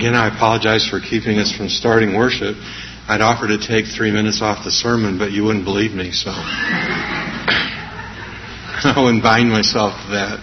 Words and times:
Again, 0.00 0.14
I 0.14 0.34
apologize 0.34 0.88
for 0.88 0.98
keeping 0.98 1.38
us 1.38 1.54
from 1.54 1.68
starting 1.68 2.16
worship. 2.16 2.56
I'd 3.06 3.20
offer 3.20 3.46
to 3.46 3.58
take 3.58 3.84
three 3.84 4.10
minutes 4.10 4.40
off 4.40 4.64
the 4.64 4.70
sermon, 4.70 5.18
but 5.18 5.30
you 5.30 5.44
wouldn't 5.44 5.66
believe 5.66 5.92
me, 5.92 6.10
so 6.10 6.30
I 6.32 8.94
wouldn't 8.96 9.22
bind 9.22 9.50
myself 9.50 9.92
to 9.92 10.10
that. 10.12 10.40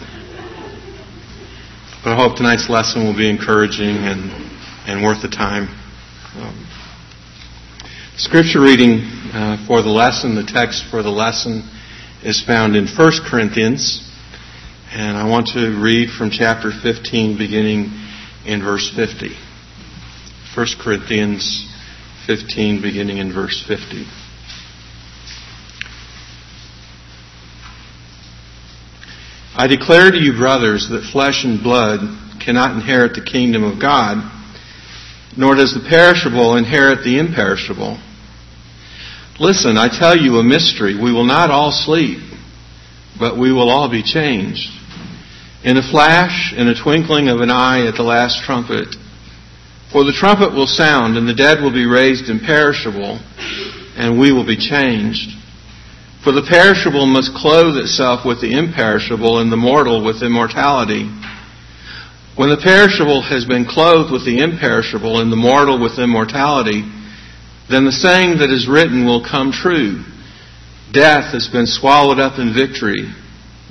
But 2.04 2.13
I 2.13 2.17
hope 2.17 2.38
tonight's 2.38 2.70
lesson 2.70 3.04
will 3.04 3.17
be 3.17 3.28
encouraging 3.28 3.97
and, 3.97 4.29
and 4.85 5.04
worth 5.04 5.24
the 5.24 5.28
time. 5.28 5.69
Um, 6.37 6.67
scripture 8.15 8.62
reading 8.62 9.10
uh, 9.33 9.65
for 9.65 9.81
the 9.81 9.89
lesson, 9.89 10.35
the 10.35 10.46
text 10.46 10.85
for 10.92 11.01
the 11.01 11.10
lesson, 11.10 11.67
is 12.21 12.46
found 12.46 12.76
in 12.76 12.85
1 12.85 13.12
Corinthians. 13.28 14.08
And 14.92 15.17
I 15.17 15.28
want 15.28 15.47
to 15.58 15.81
read 15.81 16.12
from 16.12 16.30
chapter 16.30 16.70
15, 16.70 17.39
beginning 17.39 17.89
in 18.45 18.62
verse 18.62 18.94
50. 18.95 19.46
1 20.58 20.66
Corinthians 20.81 21.71
15, 22.25 22.81
beginning 22.81 23.20
in 23.20 23.31
verse 23.31 23.63
50. 23.67 24.07
I 29.55 29.67
declare 29.67 30.09
to 30.09 30.17
you, 30.17 30.33
brothers, 30.33 30.89
that 30.89 31.03
flesh 31.03 31.45
and 31.45 31.61
blood 31.61 31.99
cannot 32.43 32.75
inherit 32.75 33.13
the 33.13 33.21
kingdom 33.21 33.63
of 33.63 33.80
God, 33.80 34.17
nor 35.38 35.53
does 35.53 35.75
the 35.75 35.88
perishable 35.88 36.55
inherit 36.55 37.03
the 37.03 37.19
imperishable. 37.19 38.02
Listen, 39.39 39.77
I 39.77 39.89
tell 39.89 40.17
you 40.17 40.38
a 40.38 40.44
mystery. 40.44 40.95
We 40.95 41.13
will 41.13 41.23
not 41.23 41.52
all 41.52 41.71
sleep, 41.71 42.17
but 43.19 43.38
we 43.38 43.52
will 43.52 43.69
all 43.69 43.91
be 43.91 44.02
changed 44.02 44.71
in 45.63 45.77
a 45.77 45.83
flash, 45.83 46.52
in 46.58 46.67
a 46.67 46.73
twinkling 46.73 47.27
of 47.27 47.41
an 47.41 47.52
eye 47.52 47.85
at 47.85 47.94
the 47.94 48.02
last 48.02 48.44
trumpet. 48.44 48.95
For 49.91 50.03
the 50.03 50.11
trumpet 50.11 50.53
will 50.53 50.67
sound, 50.67 51.17
and 51.17 51.27
the 51.27 51.33
dead 51.33 51.61
will 51.61 51.71
be 51.71 51.85
raised 51.85 52.29
imperishable, 52.29 53.19
and 53.95 54.19
we 54.19 54.33
will 54.33 54.45
be 54.45 54.57
changed. 54.57 55.31
For 56.23 56.33
the 56.33 56.41
perishable 56.41 57.05
must 57.05 57.33
clothe 57.33 57.77
itself 57.77 58.25
with 58.25 58.41
the 58.41 58.52
imperishable, 58.52 59.39
and 59.39 59.49
the 59.49 59.55
mortal 59.55 60.03
with 60.03 60.21
immortality. 60.21 61.09
When 62.35 62.49
the 62.49 62.57
perishable 62.61 63.21
has 63.21 63.45
been 63.45 63.66
clothed 63.66 64.11
with 64.11 64.25
the 64.25 64.39
imperishable, 64.39 65.21
and 65.21 65.31
the 65.31 65.38
mortal 65.38 65.79
with 65.81 65.97
immortality, 65.99 66.83
then 67.69 67.85
the 67.85 67.91
saying 67.94 68.39
that 68.39 68.49
is 68.49 68.67
written 68.67 69.05
will 69.05 69.23
come 69.23 69.53
true. 69.53 70.03
Death 70.91 71.31
has 71.31 71.47
been 71.47 71.66
swallowed 71.66 72.19
up 72.19 72.39
in 72.39 72.53
victory. 72.53 73.07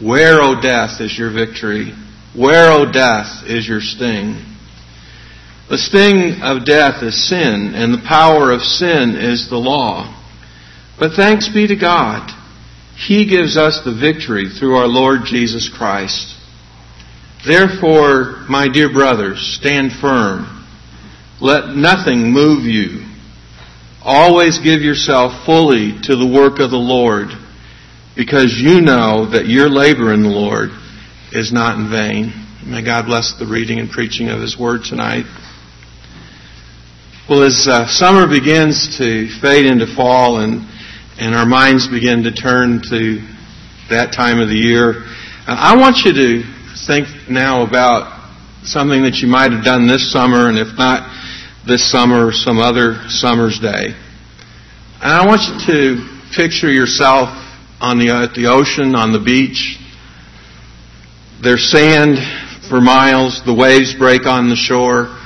Where, 0.00 0.40
O 0.40 0.60
death, 0.60 1.00
is 1.00 1.16
your 1.18 1.30
victory? 1.30 1.92
Where, 2.34 2.72
O 2.72 2.90
death, 2.90 3.44
is 3.46 3.68
your 3.68 3.80
sting? 3.80 4.55
The 5.68 5.78
sting 5.78 6.42
of 6.42 6.64
death 6.64 7.02
is 7.02 7.28
sin, 7.28 7.74
and 7.74 7.92
the 7.92 8.06
power 8.06 8.52
of 8.52 8.62
sin 8.62 9.16
is 9.16 9.50
the 9.50 9.56
law. 9.56 10.12
But 10.98 11.12
thanks 11.12 11.48
be 11.48 11.66
to 11.66 11.76
God. 11.76 12.30
He 12.96 13.26
gives 13.26 13.56
us 13.56 13.80
the 13.84 13.94
victory 13.94 14.48
through 14.48 14.76
our 14.76 14.86
Lord 14.86 15.22
Jesus 15.24 15.68
Christ. 15.68 16.34
Therefore, 17.46 18.44
my 18.48 18.68
dear 18.68 18.92
brothers, 18.92 19.58
stand 19.60 19.92
firm. 19.92 20.64
Let 21.40 21.76
nothing 21.76 22.32
move 22.32 22.64
you. 22.64 23.04
Always 24.02 24.58
give 24.58 24.82
yourself 24.82 25.44
fully 25.44 25.98
to 26.02 26.16
the 26.16 26.26
work 26.26 26.60
of 26.60 26.70
the 26.70 26.76
Lord 26.76 27.28
because 28.16 28.56
you 28.56 28.80
know 28.80 29.26
that 29.32 29.46
your 29.46 29.68
labor 29.68 30.14
in 30.14 30.22
the 30.22 30.28
Lord 30.28 30.70
is 31.32 31.52
not 31.52 31.76
in 31.78 31.90
vain. 31.90 32.32
May 32.64 32.82
God 32.82 33.06
bless 33.06 33.34
the 33.38 33.46
reading 33.46 33.78
and 33.78 33.90
preaching 33.90 34.28
of 34.28 34.40
His 34.40 34.56
Word 34.58 34.84
tonight. 34.84 35.26
Well, 37.28 37.42
as 37.42 37.66
uh, 37.66 37.88
summer 37.88 38.28
begins 38.28 38.98
to 38.98 39.26
fade 39.40 39.66
into 39.66 39.92
fall 39.96 40.38
and, 40.38 40.64
and 41.18 41.34
our 41.34 41.44
minds 41.44 41.88
begin 41.88 42.22
to 42.22 42.30
turn 42.30 42.80
to 42.88 43.18
that 43.90 44.12
time 44.14 44.38
of 44.38 44.48
the 44.48 44.54
year, 44.54 45.02
uh, 45.48 45.56
I 45.58 45.76
want 45.76 46.04
you 46.04 46.12
to 46.12 46.44
think 46.86 47.08
now 47.28 47.66
about 47.66 48.30
something 48.62 49.02
that 49.02 49.16
you 49.16 49.26
might 49.26 49.50
have 49.50 49.64
done 49.64 49.88
this 49.88 50.12
summer, 50.12 50.48
and 50.48 50.56
if 50.56 50.78
not 50.78 51.02
this 51.66 51.90
summer, 51.90 52.30
some 52.30 52.60
other 52.60 53.02
summer's 53.08 53.58
day. 53.58 53.86
And 55.02 55.12
I 55.12 55.26
want 55.26 55.42
you 55.42 55.66
to 55.66 56.30
picture 56.32 56.70
yourself 56.70 57.28
on 57.80 57.98
the, 57.98 58.10
at 58.10 58.34
the 58.34 58.46
ocean, 58.46 58.94
on 58.94 59.10
the 59.10 59.18
beach. 59.18 59.80
There's 61.42 61.72
sand 61.72 62.18
for 62.68 62.80
miles. 62.80 63.44
The 63.44 63.52
waves 63.52 63.94
break 63.94 64.26
on 64.26 64.48
the 64.48 64.54
shore. 64.54 65.25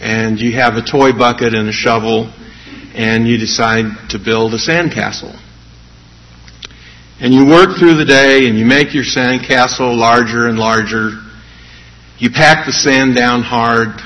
And 0.00 0.40
you 0.40 0.52
have 0.52 0.76
a 0.76 0.82
toy 0.82 1.12
bucket 1.12 1.54
and 1.54 1.68
a 1.68 1.72
shovel. 1.72 2.32
And 2.94 3.28
you 3.28 3.38
decide 3.38 3.84
to 4.10 4.18
build 4.18 4.54
a 4.54 4.58
sandcastle. 4.58 5.38
And 7.20 7.34
you 7.34 7.46
work 7.46 7.78
through 7.78 7.94
the 7.96 8.04
day 8.04 8.48
and 8.48 8.58
you 8.58 8.64
make 8.64 8.94
your 8.94 9.04
sandcastle 9.04 9.96
larger 9.96 10.48
and 10.48 10.58
larger. 10.58 11.20
You 12.18 12.30
pack 12.30 12.66
the 12.66 12.72
sand 12.72 13.14
down 13.14 13.42
hard. 13.42 14.00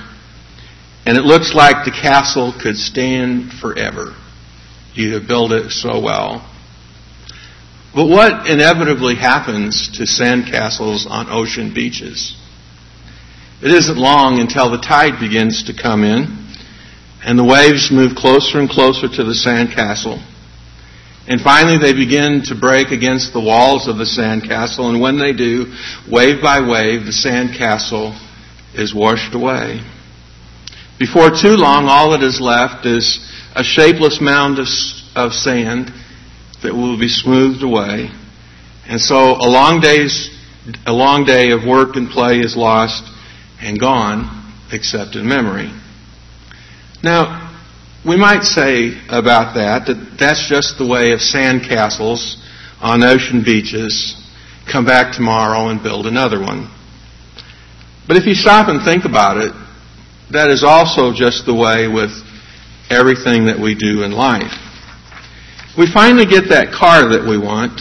And 1.07 1.17
it 1.17 1.23
looks 1.23 1.55
like 1.55 1.85
the 1.85 1.91
castle 1.91 2.53
could 2.53 2.77
stand 2.77 3.53
forever. 3.53 4.17
You 4.95 5.15
have 5.15 5.29
built 5.29 5.53
it 5.53 5.71
so 5.71 6.01
well. 6.01 6.51
But 7.95 8.07
what 8.07 8.49
inevitably 8.49 9.15
happens 9.15 9.91
to 9.99 10.03
sandcastles 10.03 11.09
on 11.09 11.29
ocean 11.31 11.73
beaches? 11.73 12.37
It 13.65 13.73
isn't 13.73 13.97
long 13.97 14.41
until 14.41 14.71
the 14.71 14.77
tide 14.77 15.19
begins 15.19 15.63
to 15.65 15.73
come 15.73 16.05
in 16.05 16.53
and 17.25 17.39
the 17.39 17.45
waves 17.45 17.91
move 17.91 18.15
closer 18.15 18.61
and 18.61 18.69
closer 18.69 19.09
to 19.09 19.25
the 19.25 19.33
sandcastle. 19.33 20.21
And 21.27 21.41
finally 21.41 21.79
they 21.79 21.95
begin 21.95 22.43
to 22.45 22.55
break 22.55 22.91
against 22.91 23.33
the 23.33 23.41
walls 23.41 23.89
of 23.89 23.97
the 23.97 24.05
sandcastle 24.05 24.91
and 24.91 25.01
when 25.01 25.17
they 25.17 25.33
do, 25.33 25.73
wave 26.07 26.43
by 26.43 26.61
wave, 26.61 27.07
the 27.07 27.17
sandcastle 27.17 28.13
is 28.75 28.95
washed 28.95 29.35
away. 29.35 29.81
Before 30.99 31.31
too 31.31 31.57
long, 31.57 31.87
all 31.89 32.11
that 32.11 32.23
is 32.23 32.43
left 32.43 32.85
is 32.85 33.19
a 33.57 33.65
shapeless 33.65 34.21
mound 34.21 34.59
of, 34.59 34.69
of 35.17 35.33
sand 35.33 35.91
that 36.63 36.75
will 36.75 36.99
be 36.99 37.09
smoothed 37.09 37.63
away. 37.63 38.11
And 38.87 39.01
so 39.01 39.37
a 39.41 39.49
long 39.49 39.81
day's 39.81 40.29
a 40.85 40.93
long 40.93 41.25
day 41.25 41.53
of 41.53 41.65
work 41.65 41.97
and 41.97 42.11
play 42.11 42.41
is 42.41 42.57
lost 42.57 43.14
and 43.65 43.81
gone, 43.81 44.53
except 44.71 45.17
in 45.17 45.27
memory. 45.27 45.73
Now, 47.03 47.53
we 48.05 48.17
might 48.17 48.43
say 48.43 49.01
about 49.09 49.55
that 49.55 49.87
that 49.87 50.17
that's 50.19 50.47
just 50.49 50.77
the 50.79 50.87
way 50.87 51.13
of 51.13 51.21
sandcastles 51.21 52.37
on 52.81 53.03
ocean 53.03 53.43
beaches. 53.43 54.21
Come 54.71 54.85
back 54.85 55.15
tomorrow 55.15 55.69
and 55.69 55.83
build 55.83 56.07
another 56.07 56.41
one. 56.41 56.71
But 58.07 58.19
if 58.19 58.27
you 58.27 58.35
stop 58.35 58.69
and 58.69 58.85
think 58.85 59.05
about 59.05 59.39
it, 59.39 59.53
that 60.31 60.51
is 60.51 60.63
also 60.63 61.13
just 61.13 61.47
the 61.47 61.55
way 61.55 61.89
with 61.89 62.13
everything 62.91 63.47
that 63.47 63.59
we 63.59 63.75
do 63.75 64.03
in 64.03 64.13
life. 64.13 64.53
We 65.77 65.91
finally 65.91 66.27
get 66.27 66.51
that 66.51 66.73
car 66.73 67.09
that 67.09 67.27
we 67.27 67.39
want, 67.39 67.81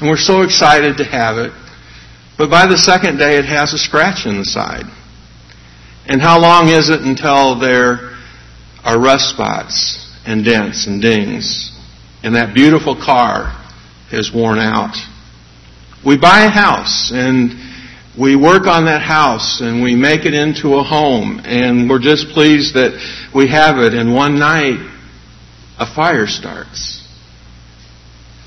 and 0.00 0.08
we're 0.08 0.16
so 0.16 0.42
excited 0.42 0.96
to 0.96 1.04
have 1.04 1.36
it, 1.38 1.52
but 2.38 2.50
by 2.50 2.66
the 2.66 2.78
second 2.78 3.18
day 3.18 3.36
it 3.36 3.44
has 3.44 3.72
a 3.72 3.78
scratch 3.78 4.26
in 4.26 4.38
the 4.38 4.44
side. 4.44 4.86
And 6.06 6.20
how 6.20 6.40
long 6.40 6.68
is 6.68 6.90
it 6.90 7.00
until 7.00 7.58
there 7.58 8.16
are 8.84 9.00
rust 9.00 9.30
spots 9.30 10.10
and 10.26 10.44
dents 10.44 10.86
and 10.86 11.00
dings, 11.00 11.70
and 12.22 12.34
that 12.34 12.54
beautiful 12.54 12.96
car 12.96 13.58
is 14.10 14.32
worn 14.32 14.58
out? 14.58 14.96
We 16.04 16.18
buy 16.18 16.44
a 16.44 16.50
house, 16.50 17.12
and 17.14 17.52
we 18.18 18.36
work 18.36 18.66
on 18.66 18.86
that 18.86 19.02
house, 19.02 19.60
and 19.60 19.82
we 19.82 19.94
make 19.94 20.26
it 20.26 20.34
into 20.34 20.74
a 20.74 20.82
home, 20.82 21.40
and 21.44 21.88
we're 21.88 22.00
just 22.00 22.28
pleased 22.34 22.74
that 22.74 22.92
we 23.34 23.48
have 23.48 23.78
it, 23.78 23.94
and 23.94 24.12
one 24.12 24.38
night, 24.38 24.80
a 25.78 25.86
fire 25.94 26.26
starts 26.26 27.02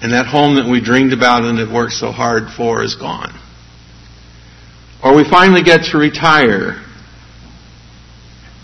and 0.06 0.14
that 0.14 0.28
home 0.28 0.56
that 0.56 0.70
we 0.70 0.80
dreamed 0.80 1.14
about 1.14 1.44
and 1.44 1.58
had 1.58 1.72
worked 1.72 1.94
so 1.94 2.12
hard 2.12 2.44
for 2.56 2.84
is 2.84 2.94
gone. 2.94 3.34
Or 5.04 5.16
we 5.16 5.24
finally 5.24 5.64
get 5.64 5.86
to 5.92 5.98
retire. 5.98 6.85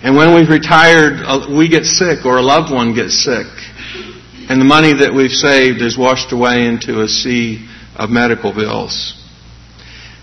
And 0.03 0.15
when 0.15 0.33
we've 0.33 0.49
retired, 0.49 1.21
uh, 1.23 1.47
we 1.55 1.69
get 1.69 1.85
sick 1.85 2.25
or 2.25 2.37
a 2.37 2.41
loved 2.41 2.73
one 2.73 2.95
gets 2.95 3.23
sick. 3.23 3.45
And 4.49 4.59
the 4.59 4.65
money 4.65 4.93
that 4.93 5.13
we've 5.13 5.31
saved 5.31 5.81
is 5.81 5.95
washed 5.95 6.31
away 6.31 6.65
into 6.65 7.01
a 7.01 7.07
sea 7.07 7.67
of 7.95 8.09
medical 8.09 8.51
bills. 8.51 9.13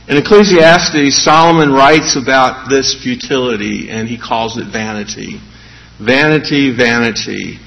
In 0.09 0.17
Ecclesiastes, 0.17 1.23
Solomon 1.23 1.71
writes 1.71 2.17
about 2.17 2.69
this 2.69 3.01
futility 3.01 3.89
and 3.89 4.09
he 4.09 4.19
calls 4.19 4.59
it 4.59 4.67
vanity. 4.73 5.41
Vanity, 6.01 6.75
vanity. 6.75 7.59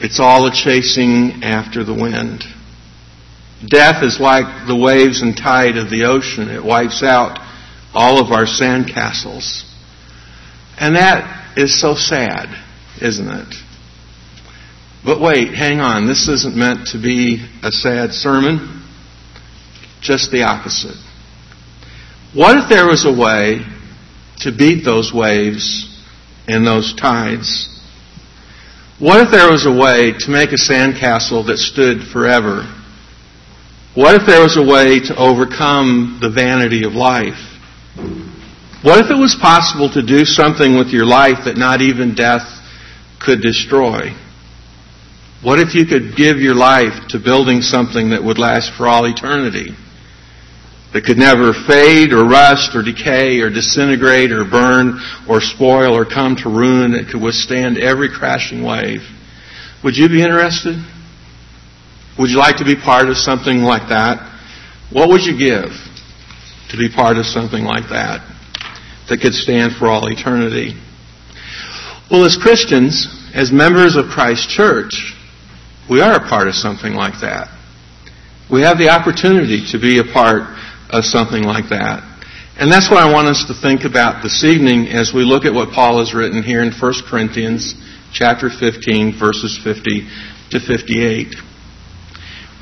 It's 0.00 0.20
all 0.20 0.46
a 0.46 0.52
chasing 0.52 1.42
after 1.42 1.82
the 1.82 1.94
wind. 1.94 2.44
Death 3.66 4.04
is 4.04 4.20
like 4.20 4.68
the 4.68 4.76
waves 4.76 5.20
and 5.22 5.36
tide 5.36 5.76
of 5.78 5.90
the 5.90 6.04
ocean. 6.04 6.48
It 6.48 6.62
wipes 6.62 7.02
out 7.02 7.40
all 7.92 8.20
of 8.20 8.30
our 8.30 8.44
sandcastles. 8.44 9.64
And 10.78 10.96
that 10.96 11.56
is 11.56 11.80
so 11.80 11.94
sad, 11.94 12.48
isn't 13.00 13.28
it? 13.28 13.54
But 15.04 15.20
wait, 15.20 15.54
hang 15.54 15.80
on. 15.80 16.06
This 16.06 16.28
isn't 16.28 16.56
meant 16.56 16.88
to 16.88 16.98
be 16.98 17.46
a 17.62 17.70
sad 17.70 18.12
sermon. 18.12 18.82
Just 20.00 20.30
the 20.30 20.42
opposite. 20.42 20.96
What 22.34 22.58
if 22.58 22.68
there 22.68 22.86
was 22.86 23.04
a 23.04 23.12
way 23.12 23.64
to 24.38 24.50
beat 24.50 24.84
those 24.84 25.12
waves 25.12 25.88
and 26.48 26.66
those 26.66 26.94
tides? 26.94 27.68
What 28.98 29.20
if 29.20 29.30
there 29.30 29.50
was 29.50 29.66
a 29.66 29.72
way 29.72 30.12
to 30.18 30.30
make 30.30 30.50
a 30.50 30.56
sandcastle 30.56 31.46
that 31.46 31.58
stood 31.58 32.02
forever? 32.12 32.62
What 33.94 34.14
if 34.14 34.26
there 34.26 34.42
was 34.42 34.56
a 34.56 34.62
way 34.62 34.98
to 35.00 35.16
overcome 35.16 36.18
the 36.20 36.30
vanity 36.30 36.84
of 36.84 36.94
life? 36.94 37.53
What 38.84 39.02
if 39.02 39.10
it 39.10 39.16
was 39.16 39.34
possible 39.40 39.88
to 39.96 40.02
do 40.02 40.26
something 40.26 40.76
with 40.76 40.88
your 40.88 41.06
life 41.06 41.46
that 41.46 41.56
not 41.56 41.80
even 41.80 42.14
death 42.14 42.44
could 43.18 43.40
destroy? 43.40 44.12
What 45.42 45.58
if 45.58 45.74
you 45.74 45.86
could 45.86 46.14
give 46.14 46.36
your 46.36 46.54
life 46.54 47.08
to 47.08 47.18
building 47.18 47.62
something 47.62 48.10
that 48.10 48.22
would 48.22 48.38
last 48.38 48.76
for 48.76 48.86
all 48.86 49.06
eternity? 49.06 49.72
That 50.92 51.06
could 51.06 51.16
never 51.16 51.54
fade 51.66 52.12
or 52.12 52.28
rust 52.28 52.76
or 52.76 52.82
decay 52.82 53.40
or 53.40 53.48
disintegrate 53.48 54.30
or 54.30 54.44
burn 54.44 55.00
or 55.26 55.40
spoil 55.40 55.96
or 55.96 56.04
come 56.04 56.36
to 56.44 56.50
ruin. 56.50 56.92
It 56.92 57.08
could 57.08 57.22
withstand 57.22 57.78
every 57.78 58.10
crashing 58.10 58.62
wave. 58.62 59.00
Would 59.82 59.96
you 59.96 60.10
be 60.10 60.20
interested? 60.20 60.76
Would 62.18 62.28
you 62.28 62.36
like 62.36 62.58
to 62.58 62.66
be 62.66 62.76
part 62.76 63.08
of 63.08 63.16
something 63.16 63.62
like 63.62 63.88
that? 63.88 64.20
What 64.92 65.08
would 65.08 65.24
you 65.24 65.38
give 65.38 65.72
to 66.68 66.76
be 66.76 66.90
part 66.94 67.16
of 67.16 67.24
something 67.24 67.64
like 67.64 67.88
that? 67.88 68.33
That 69.08 69.20
could 69.20 69.34
stand 69.34 69.76
for 69.76 69.88
all 69.88 70.06
eternity. 70.08 70.74
Well, 72.10 72.24
as 72.24 72.36
Christians, 72.36 73.08
as 73.34 73.50
members 73.50 73.96
of 73.96 74.06
Christ 74.06 74.48
Church, 74.48 75.14
we 75.88 76.00
are 76.00 76.14
a 76.14 76.28
part 76.28 76.48
of 76.48 76.54
something 76.54 76.94
like 76.94 77.20
that. 77.20 77.48
We 78.50 78.62
have 78.62 78.78
the 78.78 78.90
opportunity 78.90 79.64
to 79.72 79.78
be 79.78 79.98
a 79.98 80.04
part 80.04 80.42
of 80.90 81.04
something 81.04 81.42
like 81.42 81.68
that. 81.70 82.02
And 82.56 82.70
that's 82.70 82.90
what 82.90 83.02
I 83.02 83.12
want 83.12 83.26
us 83.26 83.44
to 83.48 83.54
think 83.54 83.84
about 83.84 84.22
this 84.22 84.44
evening 84.44 84.86
as 84.88 85.12
we 85.12 85.24
look 85.24 85.44
at 85.44 85.52
what 85.52 85.70
Paul 85.70 85.98
has 85.98 86.14
written 86.14 86.42
here 86.42 86.62
in 86.62 86.70
1 86.70 86.94
Corinthians 87.08 87.74
chapter 88.12 88.48
15 88.48 89.18
verses 89.18 89.58
50 89.64 90.06
to 90.50 90.60
58. 90.60 91.34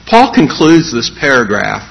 Paul 0.06 0.32
concludes 0.32 0.92
this 0.92 1.10
paragraph 1.20 1.84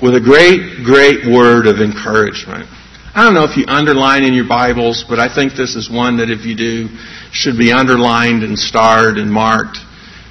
with 0.00 0.14
a 0.14 0.20
great, 0.20 0.84
great 0.84 1.26
word 1.26 1.66
of 1.66 1.80
encouragement. 1.80 2.68
I 3.16 3.24
don't 3.24 3.32
know 3.32 3.44
if 3.44 3.56
you 3.56 3.64
underline 3.66 4.24
in 4.24 4.34
your 4.34 4.46
Bibles, 4.46 5.02
but 5.08 5.18
I 5.18 5.34
think 5.34 5.54
this 5.54 5.74
is 5.74 5.88
one 5.88 6.18
that 6.18 6.28
if 6.28 6.44
you 6.44 6.54
do, 6.54 6.88
should 7.32 7.56
be 7.56 7.72
underlined 7.72 8.42
and 8.42 8.58
starred 8.58 9.16
and 9.16 9.32
marked 9.32 9.78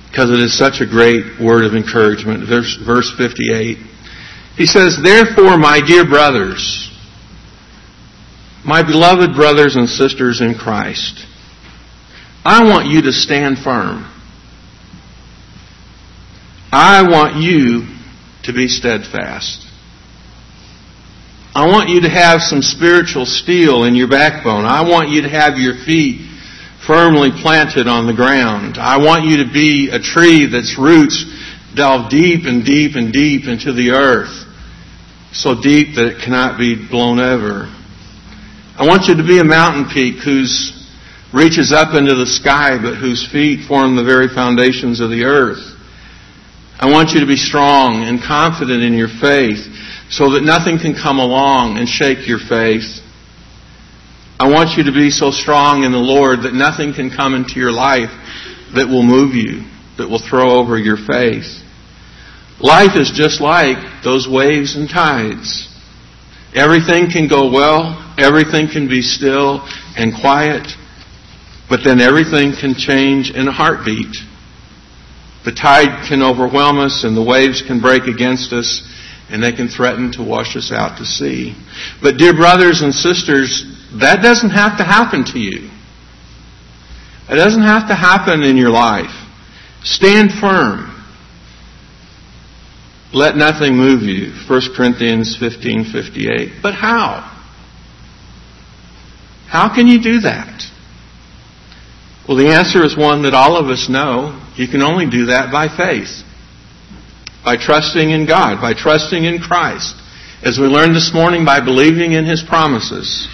because 0.08 0.30
it 0.30 0.40
is 0.40 0.56
such 0.56 0.82
a 0.82 0.86
great 0.86 1.42
word 1.42 1.66
of 1.66 1.74
encouragement. 1.74 2.48
Verse, 2.48 2.78
verse 2.86 3.12
58. 3.18 3.80
He 4.56 4.68
says, 4.68 5.00
Therefore, 5.02 5.58
my 5.58 5.82
dear 5.82 6.06
brothers, 6.06 6.96
my 8.64 8.84
beloved 8.84 9.34
brothers 9.34 9.76
and 9.76 9.90
sisters 9.90 10.40
in 10.40 10.54
Christ, 10.54 11.26
I 12.46 12.70
want 12.70 12.86
you 12.86 13.02
to 13.02 13.12
stand 13.12 13.58
firm. 13.58 14.06
I 16.72 17.02
want 17.02 17.38
you 17.38 17.88
to 18.44 18.54
be 18.54 18.68
steadfast. 18.68 19.65
I 21.56 21.68
want 21.68 21.88
you 21.88 22.02
to 22.02 22.10
have 22.10 22.42
some 22.42 22.62
spiritual 22.62 23.25
steel 23.25 23.86
in 23.86 23.96
your 23.96 24.10
backbone. 24.10 24.66
I 24.66 24.81
want 24.81 25.07
you 25.07 25.22
to 25.22 25.30
have 25.30 25.57
your 25.57 25.75
feet 25.86 26.19
firmly 26.86 27.31
planted 27.31 27.88
on 27.88 28.07
the 28.07 28.13
ground. 28.13 28.78
I 28.78 28.98
want 28.98 29.24
you 29.24 29.38
to 29.38 29.50
be 29.50 29.88
a 29.90 29.98
tree 29.98 30.48
that's 30.48 30.78
roots 30.78 31.24
delve 31.74 32.12
deep 32.12 32.44
and 32.44 32.66
deep 32.66 32.98
and 32.98 33.13
deep 33.13 33.48
into 33.48 33.72
the 33.72 33.92
earth. 33.92 34.44
So 35.31 35.56
deep 35.56 35.96
that 35.96 36.07
it 36.07 36.22
cannot 36.22 36.60
be 36.60 36.75
blown 36.75 37.22
over. 37.22 37.72
I 38.78 38.86
want 38.86 39.08
you 39.08 39.16
to 39.16 39.24
be 39.24 39.40
a 39.40 39.46
mountain 39.46 39.86
peak 39.86 40.16
whose 40.25 40.92
reaches 41.34 41.72
up 41.72 41.96
into 41.96 42.16
the 42.16 42.28
sky 42.28 42.78
but 42.78 42.96
whose 42.96 43.25
feet 43.31 43.66
form 43.66 43.96
the 43.96 44.04
very 44.04 44.28
foundations 44.28 45.00
of 45.00 45.10
the 45.10 45.24
earth. 45.24 45.63
I 46.78 46.92
want 46.92 47.12
you 47.12 47.22
to 47.22 47.25
be 47.25 47.38
strong 47.38 48.04
and 48.04 48.22
confident 48.22 48.84
in 48.84 48.92
your 48.92 49.08
faith 49.08 49.72
so 50.10 50.31
that 50.31 50.44
nothing 50.44 50.78
can 50.78 50.94
come 50.94 51.19
along 51.19 51.78
and 51.78 51.88
shake 51.88 52.28
your 52.28 52.40
faith. 52.40 53.02
I 54.40 54.50
want 54.50 54.78
you 54.78 54.84
to 54.84 54.92
be 54.92 55.10
so 55.10 55.31
strong 55.31 55.84
in 55.84 55.92
the 55.92 55.98
Lord 55.98 56.44
that 56.44 56.54
nothing 56.54 56.94
can 56.94 57.10
come 57.10 57.34
into 57.34 57.60
your 57.60 57.72
life 57.72 58.12
that 58.75 58.88
will 58.88 59.04
move 59.04 59.34
you, 59.34 59.63
that 59.98 60.10
will 60.10 60.19
throw 60.19 60.60
over 60.60 60.78
your 60.78 60.98
faith. 60.98 61.63
Life 62.60 62.96
is 62.96 63.12
just 63.12 63.42
like 63.42 64.04
those 64.04 64.28
waves 64.28 64.75
and 64.75 64.90
tides. 64.90 65.72
Everything 66.54 67.10
can 67.12 67.28
go 67.28 67.51
well, 67.51 68.00
everything 68.18 68.68
can 68.68 68.88
be 68.88 69.01
still 69.01 69.68
and 69.98 70.13
quiet, 70.13 70.68
but 71.69 71.81
then 71.84 72.00
everything 72.00 72.54
can 72.60 72.75
change 72.75 73.31
in 73.31 73.48
a 73.48 73.51
heartbeat. 73.51 74.16
The 75.44 75.51
tide 75.51 76.08
can 76.08 76.22
overwhelm 76.22 76.80
us 76.80 77.04
and 77.04 77.16
the 77.16 77.24
waves 77.24 77.62
can 77.62 77.81
break 77.81 78.04
against 78.04 78.54
us 78.54 78.84
and 79.30 79.42
they 79.42 79.51
can 79.51 79.68
threaten 79.68 80.12
to 80.13 80.24
wash 80.24 80.56
us 80.56 80.72
out 80.72 80.98
to 80.98 81.06
sea. 81.06 81.56
But 82.01 82.18
dear 82.18 82.33
brothers 82.33 82.81
and 82.81 82.94
sisters, 82.94 83.66
that 84.00 84.22
doesn't 84.22 84.51
have 84.51 84.77
to 84.77 84.83
happen 84.83 85.24
to 85.33 85.39
you. 85.39 85.69
It 87.30 87.36
doesn't 87.36 87.63
have 87.63 87.88
to 87.88 87.95
happen 87.95 88.44
in 88.44 88.56
your 88.56 88.69
life. 88.69 89.13
Stand 89.83 90.31
firm. 90.31 90.92
Let 93.13 93.36
nothing 93.36 93.75
move 93.75 94.04
you. 94.04 94.31
1 94.48 94.75
Corinthians 94.75 95.38
15:58. 95.38 96.62
But 96.62 96.75
how? 96.75 97.31
How 99.48 99.74
can 99.74 99.88
you 99.88 100.01
do 100.01 100.19
that? 100.19 100.63
Well, 102.27 102.38
the 102.38 102.50
answer 102.50 102.83
is 102.83 102.98
one 102.98 103.24
that 103.24 103.33
all 103.33 103.56
of 103.56 103.68
us 103.68 103.88
know. 103.88 104.39
You 104.56 104.68
can 104.68 104.81
only 104.81 105.06
do 105.06 105.27
that 105.27 105.51
by 105.51 105.68
faith 105.68 106.25
by 107.46 107.56
trusting 107.56 108.10
in 108.10 108.26
God, 108.26 108.60
by 108.60 108.74
trusting 108.74 109.24
in 109.24 109.40
Christ. 109.40 109.96
As 110.42 110.58
we 110.58 110.66
learned 110.66 110.96
this 110.96 111.14
morning, 111.14 111.46
by 111.46 111.62
believing 111.62 112.14
in 112.14 112.26
His 112.26 112.42
promises. 112.42 113.30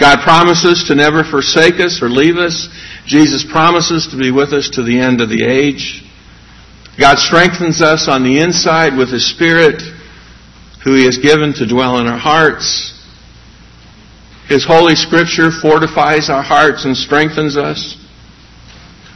God 0.00 0.18
promises 0.22 0.84
to 0.88 0.96
never 0.96 1.22
forsake 1.22 1.78
us 1.78 2.02
or 2.02 2.08
leave 2.08 2.36
us. 2.36 2.68
Jesus 3.06 3.46
promises 3.48 4.08
to 4.08 4.18
be 4.18 4.32
with 4.32 4.52
us 4.52 4.68
to 4.70 4.82
the 4.82 4.98
end 4.98 5.20
of 5.20 5.28
the 5.28 5.46
age. 5.46 6.02
God 6.98 7.18
strengthens 7.18 7.80
us 7.80 8.08
on 8.08 8.24
the 8.24 8.40
inside 8.40 8.98
with 8.98 9.10
His 9.10 9.30
Spirit, 9.30 9.80
who 10.82 10.94
He 10.94 11.04
has 11.04 11.18
given 11.18 11.54
to 11.54 11.66
dwell 11.66 11.98
in 11.98 12.06
our 12.06 12.18
hearts. 12.18 12.94
His 14.48 14.64
Holy 14.66 14.96
Scripture 14.96 15.50
fortifies 15.52 16.28
our 16.30 16.42
hearts 16.42 16.84
and 16.84 16.96
strengthens 16.96 17.56
us. 17.56 17.96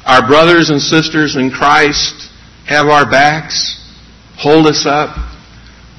Our 0.06 0.26
brothers 0.26 0.70
and 0.70 0.80
sisters 0.80 1.34
in 1.34 1.50
Christ 1.50 2.31
have 2.66 2.86
our 2.86 3.08
backs, 3.08 3.78
hold 4.36 4.66
us 4.66 4.86
up, 4.86 5.16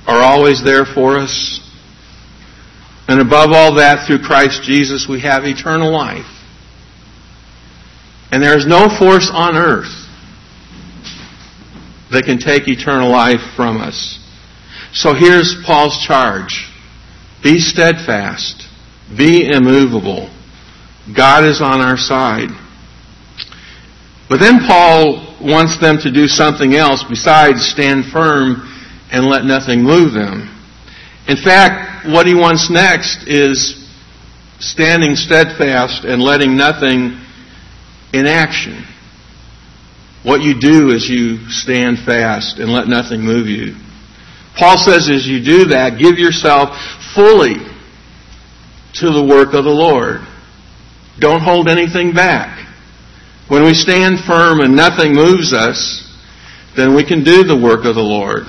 are 0.07 0.21
always 0.21 0.63
there 0.63 0.85
for 0.85 1.17
us. 1.17 1.59
And 3.07 3.19
above 3.19 3.51
all 3.51 3.75
that, 3.75 4.07
through 4.07 4.19
Christ 4.19 4.63
Jesus, 4.63 5.07
we 5.07 5.21
have 5.21 5.45
eternal 5.45 5.91
life. 5.91 6.25
And 8.31 8.41
there 8.41 8.57
is 8.57 8.65
no 8.65 8.89
force 8.89 9.29
on 9.31 9.55
earth 9.55 10.07
that 12.11 12.23
can 12.25 12.37
take 12.37 12.67
eternal 12.67 13.09
life 13.09 13.41
from 13.55 13.77
us. 13.77 14.19
So 14.93 15.13
here's 15.13 15.55
Paul's 15.65 15.97
charge. 16.05 16.69
Be 17.43 17.59
steadfast. 17.59 18.67
Be 19.17 19.49
immovable. 19.51 20.29
God 21.15 21.43
is 21.43 21.61
on 21.61 21.81
our 21.81 21.97
side. 21.97 22.49
But 24.29 24.39
then 24.39 24.59
Paul 24.65 25.32
wants 25.43 25.79
them 25.79 25.97
to 25.99 26.11
do 26.11 26.27
something 26.27 26.75
else 26.75 27.03
besides 27.03 27.65
stand 27.65 28.05
firm 28.05 28.69
and 29.11 29.25
let 29.25 29.45
nothing 29.45 29.83
move 29.83 30.13
them. 30.13 30.49
In 31.27 31.37
fact, 31.37 32.07
what 32.07 32.25
he 32.25 32.33
wants 32.33 32.69
next 32.69 33.27
is 33.27 33.87
standing 34.59 35.15
steadfast 35.15 36.05
and 36.05 36.21
letting 36.21 36.55
nothing 36.55 37.19
in 38.13 38.25
action. 38.25 38.85
What 40.23 40.41
you 40.41 40.59
do 40.59 40.91
is 40.91 41.09
you 41.09 41.49
stand 41.49 41.99
fast 41.99 42.59
and 42.59 42.71
let 42.71 42.87
nothing 42.87 43.21
move 43.21 43.47
you. 43.47 43.75
Paul 44.57 44.77
says 44.77 45.09
as 45.09 45.27
you 45.27 45.43
do 45.43 45.65
that, 45.65 45.97
give 45.97 46.17
yourself 46.17 46.77
fully 47.13 47.55
to 48.93 49.11
the 49.11 49.23
work 49.23 49.53
of 49.53 49.63
the 49.63 49.71
Lord. 49.71 50.21
Don't 51.19 51.41
hold 51.41 51.67
anything 51.67 52.13
back. 52.13 52.62
When 53.47 53.63
we 53.63 53.73
stand 53.73 54.19
firm 54.19 54.61
and 54.61 54.75
nothing 54.75 55.13
moves 55.13 55.53
us, 55.53 56.09
then 56.75 56.95
we 56.95 57.03
can 57.03 57.23
do 57.23 57.43
the 57.43 57.55
work 57.55 57.85
of 57.85 57.95
the 57.95 58.01
Lord. 58.01 58.43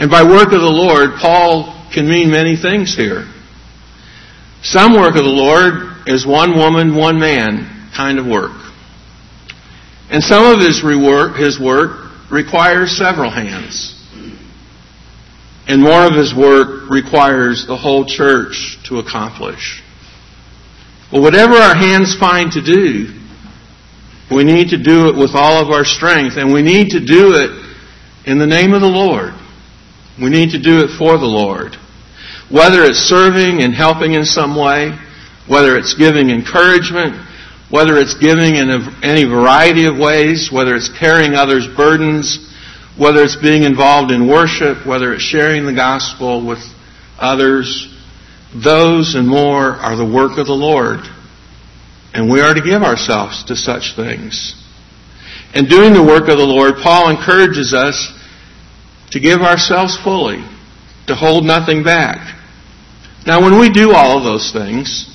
And 0.00 0.10
by 0.10 0.22
work 0.22 0.52
of 0.52 0.60
the 0.60 0.70
Lord, 0.70 1.10
Paul 1.20 1.86
can 1.92 2.08
mean 2.08 2.30
many 2.30 2.56
things 2.56 2.96
here. 2.96 3.26
Some 4.62 4.94
work 4.94 5.16
of 5.16 5.24
the 5.24 5.30
Lord 5.30 6.08
is 6.08 6.26
one 6.26 6.56
woman, 6.56 6.94
one 6.94 7.20
man 7.20 7.90
kind 7.94 8.18
of 8.18 8.26
work. 8.26 8.56
And 10.10 10.22
some 10.22 10.44
of 10.52 10.60
his, 10.60 10.82
rework, 10.82 11.38
his 11.38 11.60
work 11.60 12.10
requires 12.30 12.96
several 12.96 13.30
hands. 13.30 13.96
And 15.68 15.82
more 15.82 16.06
of 16.06 16.14
his 16.14 16.34
work 16.34 16.90
requires 16.90 17.66
the 17.66 17.76
whole 17.76 18.04
church 18.04 18.78
to 18.88 18.98
accomplish. 18.98 19.82
Well, 21.12 21.22
whatever 21.22 21.54
our 21.54 21.76
hands 21.76 22.16
find 22.18 22.50
to 22.52 22.62
do, 22.62 23.19
we 24.30 24.44
need 24.44 24.70
to 24.70 24.78
do 24.78 25.08
it 25.08 25.16
with 25.16 25.34
all 25.34 25.60
of 25.60 25.70
our 25.70 25.84
strength, 25.84 26.36
and 26.36 26.52
we 26.52 26.62
need 26.62 26.90
to 26.90 27.00
do 27.00 27.34
it 27.34 27.50
in 28.24 28.38
the 28.38 28.46
name 28.46 28.72
of 28.72 28.80
the 28.80 28.88
Lord. 28.88 29.34
We 30.20 30.30
need 30.30 30.50
to 30.50 30.58
do 30.58 30.84
it 30.84 30.96
for 30.98 31.18
the 31.18 31.26
Lord. 31.26 31.76
Whether 32.50 32.84
it's 32.84 32.98
serving 32.98 33.62
and 33.62 33.74
helping 33.74 34.12
in 34.12 34.24
some 34.24 34.56
way, 34.56 34.96
whether 35.46 35.76
it's 35.76 35.94
giving 35.94 36.30
encouragement, 36.30 37.16
whether 37.70 37.96
it's 37.98 38.14
giving 38.14 38.56
in 38.56 38.70
any 39.02 39.24
variety 39.24 39.86
of 39.86 39.96
ways, 39.96 40.50
whether 40.52 40.74
it's 40.74 40.88
carrying 40.98 41.34
others' 41.34 41.66
burdens, 41.76 42.52
whether 42.98 43.22
it's 43.22 43.36
being 43.36 43.62
involved 43.62 44.10
in 44.10 44.28
worship, 44.28 44.84
whether 44.86 45.14
it's 45.14 45.22
sharing 45.22 45.64
the 45.64 45.72
gospel 45.72 46.44
with 46.44 46.58
others, 47.18 47.88
those 48.54 49.14
and 49.14 49.26
more 49.26 49.76
are 49.76 49.96
the 49.96 50.04
work 50.04 50.38
of 50.38 50.46
the 50.46 50.52
Lord. 50.52 51.00
And 52.12 52.30
we 52.30 52.40
are 52.40 52.54
to 52.54 52.60
give 52.60 52.82
ourselves 52.82 53.44
to 53.44 53.56
such 53.56 53.94
things. 53.94 54.54
In 55.54 55.66
doing 55.66 55.92
the 55.92 56.02
work 56.02 56.28
of 56.28 56.38
the 56.38 56.46
Lord, 56.46 56.74
Paul 56.82 57.10
encourages 57.10 57.74
us 57.74 58.12
to 59.10 59.20
give 59.20 59.40
ourselves 59.40 59.98
fully, 60.02 60.44
to 61.06 61.14
hold 61.14 61.44
nothing 61.44 61.82
back. 61.82 62.36
Now, 63.26 63.42
when 63.42 63.58
we 63.58 63.68
do 63.68 63.92
all 63.92 64.18
of 64.18 64.24
those 64.24 64.52
things, 64.52 65.06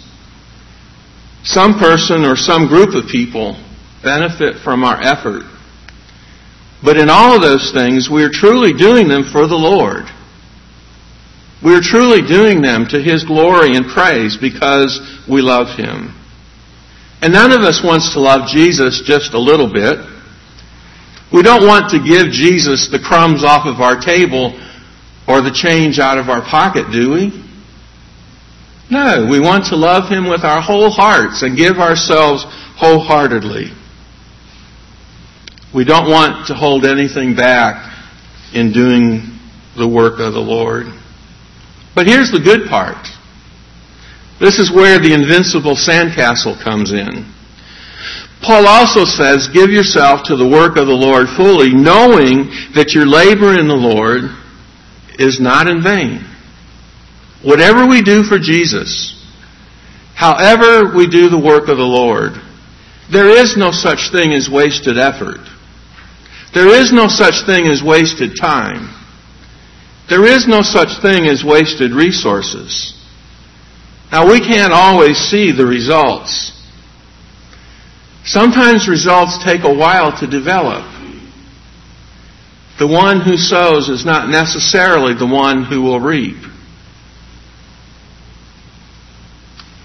some 1.44 1.80
person 1.80 2.26
or 2.26 2.36
some 2.36 2.68
group 2.68 2.96
of 2.96 3.10
people 3.10 3.62
benefit 4.04 4.62
from 4.64 4.84
our 4.84 5.02
effort. 5.02 5.44
But 6.84 6.98
in 6.98 7.10
all 7.10 7.36
of 7.36 7.42
those 7.42 7.72
things, 7.72 8.10
we 8.10 8.24
are 8.24 8.30
truly 8.30 8.74
doing 8.74 9.08
them 9.08 9.24
for 9.24 9.48
the 9.48 9.56
Lord. 9.56 10.06
We 11.64 11.74
are 11.74 11.82
truly 11.82 12.22
doing 12.22 12.62
them 12.62 12.86
to 12.90 13.02
His 13.02 13.24
glory 13.24 13.76
and 13.76 13.88
praise 13.88 14.38
because 14.38 15.00
we 15.28 15.42
love 15.42 15.78
Him. 15.78 16.14
And 17.22 17.34
none 17.34 17.52
of 17.52 17.62
us 17.62 17.82
wants 17.84 18.14
to 18.14 18.20
love 18.20 18.50
Jesus 18.50 19.02
just 19.06 19.34
a 19.34 19.40
little 19.40 19.72
bit. 19.72 20.00
We 21.34 21.42
don't 21.42 21.66
want 21.66 21.90
to 21.92 22.00
give 22.00 22.32
Jesus 22.32 22.90
the 22.92 23.00
crumbs 23.00 23.44
off 23.44 23.66
of 23.66 23.82
our 23.82 24.00
table 24.00 24.60
or 25.28 25.42
the 25.42 25.52
change 25.52 26.00
out 26.00 26.18
of 26.18 26.30
our 26.30 26.42
pocket, 26.42 26.92
do 26.92 27.12
we? 27.14 27.44
No, 28.90 29.28
we 29.30 29.40
want 29.40 29.66
to 29.66 29.76
love 29.76 30.10
Him 30.10 30.30
with 30.30 30.44
our 30.44 30.62
whole 30.62 30.92
hearts 30.92 31.42
and 31.42 31.58
give 31.58 31.78
ourselves 31.78 32.46
wholeheartedly. 32.78 33.72
We 35.74 35.84
don't 35.84 36.10
want 36.10 36.48
to 36.48 36.54
hold 36.54 36.86
anything 36.86 37.36
back 37.36 37.92
in 38.54 38.72
doing 38.72 39.40
the 39.76 39.88
work 39.88 40.20
of 40.20 40.34
the 40.34 40.40
Lord. 40.40 40.86
But 41.96 42.08
here's 42.08 42.32
the 42.32 42.40
good 42.40 42.70
part. 42.70 43.08
This 44.40 44.60
is 44.60 44.72
where 44.72 45.00
the 45.00 45.14
invincible 45.14 45.76
sandcastle 45.76 46.62
comes 46.62 46.92
in. 46.92 47.32
Paul 48.42 48.68
also 48.68 49.06
says, 49.06 49.48
give 49.48 49.72
yourself 49.72 50.24
to 50.26 50.36
the 50.36 50.48
work 50.48 50.78
of 50.78 50.88
the 50.88 50.94
Lord 50.94 51.28
fully, 51.36 51.74
knowing 51.74 52.52
that 52.76 52.94
your 52.94 53.08
labor 53.08 53.58
in 53.58 53.68
the 53.68 53.74
Lord 53.74 54.30
is 55.18 55.40
not 55.40 55.68
in 55.68 55.82
vain. 55.82 56.26
Whatever 57.44 57.88
we 57.88 58.02
do 58.02 58.24
for 58.24 58.38
Jesus, 58.38 59.16
however 60.16 60.96
we 60.96 61.08
do 61.08 61.30
the 61.30 61.40
work 61.40 61.70
of 61.70 61.78
the 61.78 61.84
Lord, 61.84 62.34
there 63.12 63.30
is 63.30 63.56
no 63.56 63.72
such 63.72 64.12
thing 64.12 64.34
as 64.34 64.50
wasted 64.50 64.98
effort. 64.98 65.40
There 66.54 66.70
is 66.70 66.92
no 66.92 67.08
such 67.08 67.46
thing 67.46 67.68
as 67.68 67.84
wasted 67.84 68.36
time. 68.40 68.94
There 70.10 70.26
is 70.26 70.48
no 70.48 70.62
such 70.62 71.02
thing 71.02 71.26
as 71.26 71.44
wasted 71.44 71.92
resources. 71.92 72.95
Now 74.16 74.32
we 74.32 74.40
can't 74.40 74.72
always 74.72 75.18
see 75.18 75.52
the 75.52 75.66
results. 75.66 76.54
Sometimes 78.24 78.88
results 78.88 79.44
take 79.44 79.66
a 79.66 79.74
while 79.74 80.18
to 80.22 80.26
develop. 80.26 80.86
The 82.80 82.88
one 82.88 83.20
who 83.20 83.36
sows 83.36 83.90
is 83.90 84.06
not 84.06 84.30
necessarily 84.30 85.16
the 85.16 85.28
one 85.28 85.66
who 85.66 85.82
will 85.82 86.00
reap. 86.00 86.38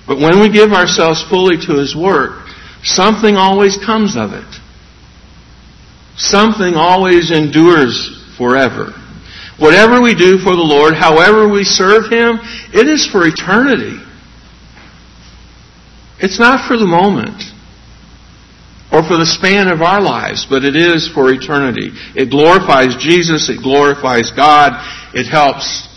But 0.07 0.19
when 0.19 0.39
we 0.39 0.49
give 0.49 0.71
ourselves 0.71 1.25
fully 1.29 1.57
to 1.67 1.81
His 1.81 1.97
work, 1.97 2.47
something 2.85 3.35
always 3.35 3.77
comes 3.85 4.17
of 4.17 4.33
it. 4.33 4.61
Something 6.17 6.75
always 6.75 7.33
endures 7.33 8.33
forever. 8.39 8.93
Whatever 9.59 10.01
we 10.01 10.15
do 10.15 10.39
for 10.39 10.55
the 10.55 10.63
Lord, 10.63 10.95
however 10.95 11.49
we 11.49 11.65
serve 11.65 12.09
Him, 12.09 12.39
it 12.73 12.87
is 12.87 13.05
for 13.11 13.27
eternity. 13.27 14.07
It's 16.21 16.39
not 16.39 16.69
for 16.69 16.77
the 16.77 16.87
moment 16.87 17.43
or 18.93 19.03
for 19.03 19.17
the 19.17 19.27
span 19.27 19.69
of 19.69 19.83
our 19.83 20.01
lives, 20.01 20.47
but 20.49 20.65
it 20.65 20.77
is 20.77 21.09
for 21.09 21.33
eternity. 21.33 21.91
It 22.15 22.31
glorifies 22.31 22.97
Jesus, 22.97 23.49
it 23.49 23.63
glorifies 23.63 24.31
God, 24.31 24.73
it 25.15 25.27
helps 25.27 25.89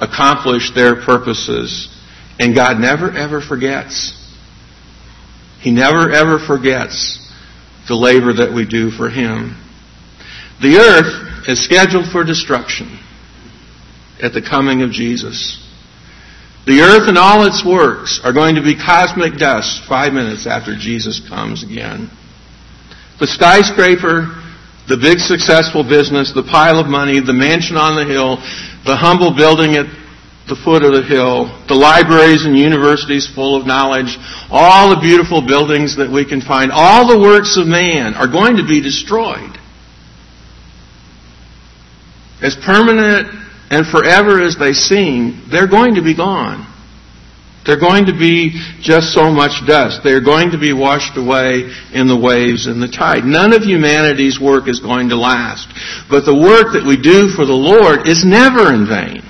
accomplish 0.00 0.70
their 0.74 0.96
purposes 0.96 1.88
and 2.40 2.54
God 2.54 2.80
never 2.80 3.12
ever 3.12 3.42
forgets. 3.42 4.16
He 5.60 5.70
never 5.70 6.10
ever 6.10 6.38
forgets 6.38 7.18
the 7.86 7.94
labor 7.94 8.32
that 8.32 8.54
we 8.54 8.64
do 8.64 8.90
for 8.90 9.10
Him. 9.10 9.62
The 10.62 10.78
earth 10.78 11.48
is 11.48 11.62
scheduled 11.62 12.06
for 12.10 12.24
destruction 12.24 12.98
at 14.22 14.32
the 14.32 14.40
coming 14.40 14.80
of 14.80 14.90
Jesus. 14.90 15.58
The 16.70 16.82
earth 16.82 17.08
and 17.08 17.18
all 17.18 17.46
its 17.46 17.64
works 17.66 18.20
are 18.22 18.32
going 18.32 18.54
to 18.54 18.62
be 18.62 18.76
cosmic 18.76 19.34
dust 19.34 19.82
five 19.88 20.12
minutes 20.12 20.46
after 20.46 20.76
Jesus 20.76 21.18
comes 21.18 21.64
again. 21.64 22.08
The 23.18 23.26
skyscraper, 23.26 24.38
the 24.86 24.96
big 24.96 25.18
successful 25.18 25.82
business, 25.82 26.30
the 26.32 26.44
pile 26.44 26.78
of 26.78 26.86
money, 26.86 27.18
the 27.18 27.34
mansion 27.34 27.74
on 27.74 27.96
the 27.96 28.04
hill, 28.04 28.36
the 28.86 28.94
humble 28.94 29.34
building 29.34 29.74
at 29.74 29.86
the 30.46 30.54
foot 30.54 30.84
of 30.84 30.94
the 30.94 31.02
hill, 31.02 31.50
the 31.66 31.74
libraries 31.74 32.44
and 32.44 32.56
universities 32.56 33.26
full 33.26 33.56
of 33.56 33.66
knowledge, 33.66 34.16
all 34.48 34.94
the 34.94 35.00
beautiful 35.00 35.42
buildings 35.42 35.96
that 35.96 36.08
we 36.08 36.24
can 36.24 36.40
find, 36.40 36.70
all 36.70 37.08
the 37.08 37.18
works 37.18 37.56
of 37.56 37.66
man 37.66 38.14
are 38.14 38.28
going 38.28 38.58
to 38.58 38.64
be 38.64 38.80
destroyed. 38.80 39.58
As 42.40 42.54
permanent 42.54 43.49
and 43.70 43.86
forever 43.86 44.42
as 44.42 44.56
they 44.58 44.72
seem, 44.72 45.46
they're 45.50 45.68
going 45.68 45.94
to 45.94 46.02
be 46.02 46.14
gone. 46.14 46.66
They're 47.64 47.78
going 47.78 48.06
to 48.06 48.12
be 48.12 48.58
just 48.80 49.12
so 49.12 49.30
much 49.30 49.64
dust. 49.66 50.00
They're 50.02 50.24
going 50.24 50.50
to 50.50 50.58
be 50.58 50.72
washed 50.72 51.16
away 51.16 51.70
in 51.92 52.08
the 52.08 52.16
waves 52.16 52.66
and 52.66 52.82
the 52.82 52.88
tide. 52.88 53.24
None 53.24 53.52
of 53.52 53.62
humanity's 53.62 54.40
work 54.40 54.66
is 54.66 54.80
going 54.80 55.10
to 55.10 55.16
last. 55.16 55.68
But 56.08 56.24
the 56.24 56.34
work 56.34 56.72
that 56.72 56.84
we 56.84 56.96
do 56.96 57.28
for 57.28 57.44
the 57.44 57.52
Lord 57.52 58.08
is 58.08 58.24
never 58.24 58.72
in 58.72 58.88
vain. 58.88 59.22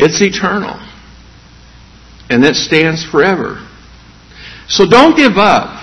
It's 0.00 0.20
eternal. 0.20 0.78
And 2.28 2.44
it 2.44 2.56
stands 2.56 3.04
forever. 3.04 3.66
So 4.66 4.86
don't 4.86 5.16
give 5.16 5.38
up 5.38 5.76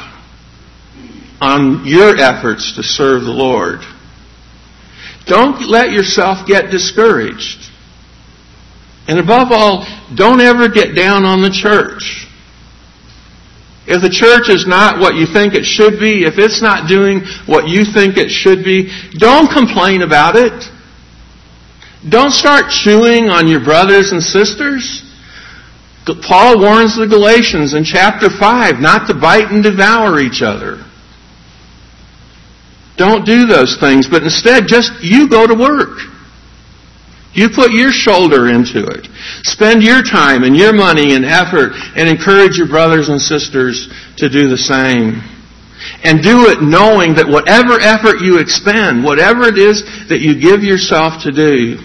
on 1.41 1.85
your 1.85 2.17
efforts 2.17 2.75
to 2.75 2.83
serve 2.83 3.24
the 3.24 3.31
Lord. 3.31 3.81
Don't 5.25 5.67
let 5.67 5.91
yourself 5.91 6.48
get 6.48 6.72
discouraged. 6.72 7.72
And 9.08 9.20
above 9.20 9.51
all, 9.51 9.86
don't 10.15 10.41
ever 10.41 10.67
get 10.70 10.96
down 10.96 11.25
on 11.25 11.41
the 11.41 11.50
church. 11.50 12.27
If 13.88 14.01
the 14.01 14.10
church 14.10 14.50
is 14.50 14.65
not 14.65 15.00
what 15.00 15.15
you 15.15 15.27
think 15.27 15.53
it 15.53 15.63
should 15.63 16.00
be, 16.00 16.25
if 16.25 16.38
it's 16.38 16.62
not 16.62 16.88
doing 16.88 17.22
what 17.46 17.67
you 17.67 17.86
think 17.86 18.17
it 18.17 18.29
should 18.29 18.63
be, 18.63 18.89
don't 19.17 19.51
complain 19.51 20.01
about 20.01 20.36
it. 20.36 20.72
Don't 22.08 22.32
start 22.32 22.70
chewing 22.70 23.29
on 23.29 23.48
your 23.48 23.63
brothers 23.63 24.12
and 24.12 24.22
sisters. 24.22 25.03
Paul 26.22 26.60
warns 26.60 26.96
the 26.98 27.08
Galatians 27.08 27.74
in 27.74 27.84
chapter 27.84 28.29
5 28.29 28.79
not 28.79 29.08
to 29.08 29.13
bite 29.13 29.51
and 29.51 29.63
devour 29.63 30.20
each 30.20 30.41
other. 30.41 30.85
Don't 32.97 33.25
do 33.25 33.45
those 33.45 33.77
things, 33.79 34.07
but 34.07 34.23
instead 34.23 34.67
just 34.67 35.03
you 35.03 35.27
go 35.29 35.45
to 35.45 35.53
work. 35.53 35.99
You 37.33 37.49
put 37.49 37.71
your 37.71 37.91
shoulder 37.91 38.47
into 38.47 38.85
it. 38.87 39.07
Spend 39.43 39.83
your 39.83 40.01
time 40.01 40.43
and 40.43 40.55
your 40.55 40.73
money 40.73 41.13
and 41.15 41.25
effort 41.25 41.73
and 41.97 42.07
encourage 42.07 42.57
your 42.57 42.67
brothers 42.67 43.09
and 43.09 43.19
sisters 43.19 43.89
to 44.17 44.29
do 44.29 44.47
the 44.47 44.57
same. 44.57 45.21
And 46.03 46.23
do 46.23 46.47
it 46.47 46.61
knowing 46.61 47.15
that 47.15 47.27
whatever 47.27 47.77
effort 47.77 48.21
you 48.21 48.39
expend, 48.39 49.03
whatever 49.03 49.43
it 49.43 49.57
is 49.57 49.83
that 50.07 50.21
you 50.21 50.39
give 50.39 50.63
yourself 50.63 51.23
to 51.23 51.31
do, 51.33 51.77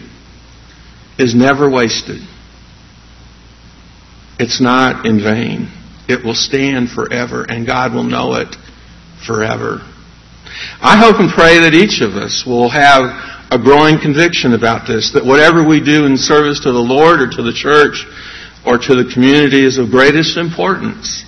is 1.18 1.34
never 1.34 1.68
wasted. 1.68 2.22
it's 4.38 4.60
not 4.60 5.04
in 5.04 5.22
vain. 5.22 5.68
It 6.08 6.24
will 6.24 6.34
stand 6.34 6.88
forever, 6.90 7.44
and 7.44 7.66
God 7.66 7.92
will 7.92 8.04
know 8.04 8.36
it 8.36 8.56
forever. 9.26 9.80
I 10.80 10.96
hope 10.96 11.20
and 11.20 11.30
pray 11.30 11.58
that 11.60 11.74
each 11.74 12.00
of 12.00 12.16
us 12.16 12.44
will 12.46 12.68
have 12.68 13.10
a 13.50 13.58
growing 13.58 13.98
conviction 13.98 14.54
about 14.54 14.86
this, 14.86 15.12
that 15.12 15.24
whatever 15.24 15.66
we 15.66 15.80
do 15.82 16.06
in 16.06 16.16
service 16.16 16.60
to 16.60 16.72
the 16.72 16.78
Lord 16.78 17.20
or 17.20 17.28
to 17.28 17.42
the 17.42 17.52
church 17.52 18.06
or 18.64 18.78
to 18.78 18.94
the 18.94 19.12
community 19.12 19.64
is 19.64 19.78
of 19.78 19.90
greatest 19.90 20.36
importance. 20.36 21.24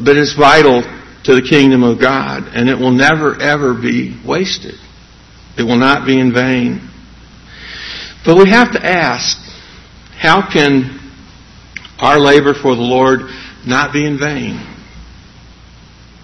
But 0.00 0.16
it's 0.16 0.34
vital 0.34 0.82
to 1.24 1.34
the 1.34 1.42
kingdom 1.42 1.84
of 1.84 2.00
God, 2.00 2.48
and 2.54 2.68
it 2.68 2.74
will 2.74 2.90
never 2.90 3.40
ever 3.40 3.74
be 3.74 4.20
wasted. 4.26 4.74
It 5.56 5.62
will 5.62 5.78
not 5.78 6.06
be 6.06 6.18
in 6.18 6.32
vain. 6.32 6.88
But 8.24 8.36
we 8.36 8.48
have 8.50 8.72
to 8.72 8.84
ask, 8.84 9.38
how 10.18 10.50
can 10.50 10.98
our 11.98 12.18
labor 12.18 12.54
for 12.54 12.74
the 12.74 12.82
Lord 12.82 13.20
not 13.66 13.92
be 13.92 14.04
in 14.04 14.18
vain? 14.18 14.71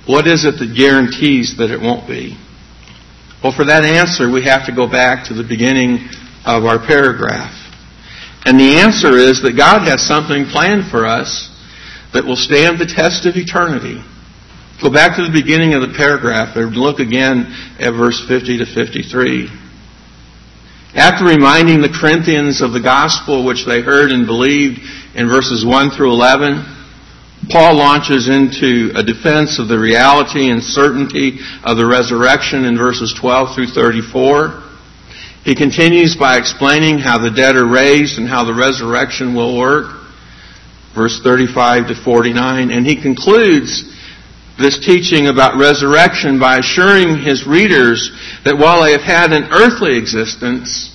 What 0.09 0.27
is 0.27 0.47
it 0.47 0.57
that 0.57 0.73
guarantees 0.73 1.59
that 1.59 1.71
it 1.71 1.79
won't 1.79 2.09
be? 2.09 2.33
Well, 3.45 3.53
for 3.53 3.67
that 3.67 3.85
answer, 3.85 4.33
we 4.33 4.43
have 4.49 4.65
to 4.65 4.73
go 4.73 4.89
back 4.89 5.29
to 5.29 5.35
the 5.35 5.45
beginning 5.45 6.09
of 6.49 6.65
our 6.65 6.81
paragraph. 6.81 7.53
And 8.47 8.59
the 8.59 8.81
answer 8.81 9.21
is 9.21 9.43
that 9.43 9.53
God 9.53 9.87
has 9.87 10.01
something 10.01 10.47
planned 10.47 10.91
for 10.91 11.05
us 11.05 11.53
that 12.15 12.25
will 12.25 12.41
stand 12.41 12.81
the 12.81 12.89
test 12.89 13.27
of 13.27 13.37
eternity. 13.37 14.01
Go 14.81 14.89
back 14.89 15.21
to 15.21 15.29
the 15.29 15.31
beginning 15.31 15.75
of 15.75 15.83
the 15.83 15.93
paragraph 15.93 16.57
and 16.57 16.73
look 16.73 17.01
again 17.01 17.53
at 17.79 17.93
verse 17.93 18.17
50 18.27 18.65
to 18.65 18.67
53. 18.67 19.53
After 20.97 21.27
reminding 21.27 21.83
the 21.83 21.93
Corinthians 21.93 22.63
of 22.63 22.73
the 22.73 22.81
gospel 22.81 23.45
which 23.45 23.67
they 23.67 23.83
heard 23.83 24.11
and 24.11 24.25
believed 24.25 24.81
in 25.15 25.29
verses 25.29 25.67
1 25.69 25.91
through 25.91 26.13
11, 26.17 26.78
Paul 27.49 27.77
launches 27.77 28.29
into 28.29 28.93
a 28.95 29.03
defense 29.03 29.59
of 29.59 29.69
the 29.69 29.79
reality 29.79 30.51
and 30.51 30.63
certainty 30.63 31.39
of 31.65 31.77
the 31.77 31.87
resurrection 31.87 32.65
in 32.65 32.77
verses 32.77 33.15
12 33.19 33.55
through 33.55 33.69
34. 33.69 34.65
He 35.45 35.55
continues 35.55 36.17
by 36.17 36.37
explaining 36.37 36.99
how 36.99 37.19
the 37.19 37.31
dead 37.31 37.57
are 37.57 37.67
raised 37.67 38.19
and 38.19 38.29
how 38.29 38.45
the 38.45 38.53
resurrection 38.53 39.35
will 39.35 39.57
work, 39.57 40.05
verse 40.95 41.21
35 41.23 41.89
to 41.89 41.95
49, 41.95 42.71
and 42.71 42.85
he 42.85 43.01
concludes 43.01 43.95
this 44.59 44.79
teaching 44.85 45.29
about 45.29 45.57
resurrection 45.57 46.39
by 46.39 46.59
assuring 46.59 47.19
his 47.19 47.47
readers 47.47 48.11
that 48.45 48.59
while 48.59 48.83
they 48.83 48.93
have 48.93 49.01
had 49.01 49.33
an 49.33 49.45
earthly 49.53 49.97
existence, 49.97 50.95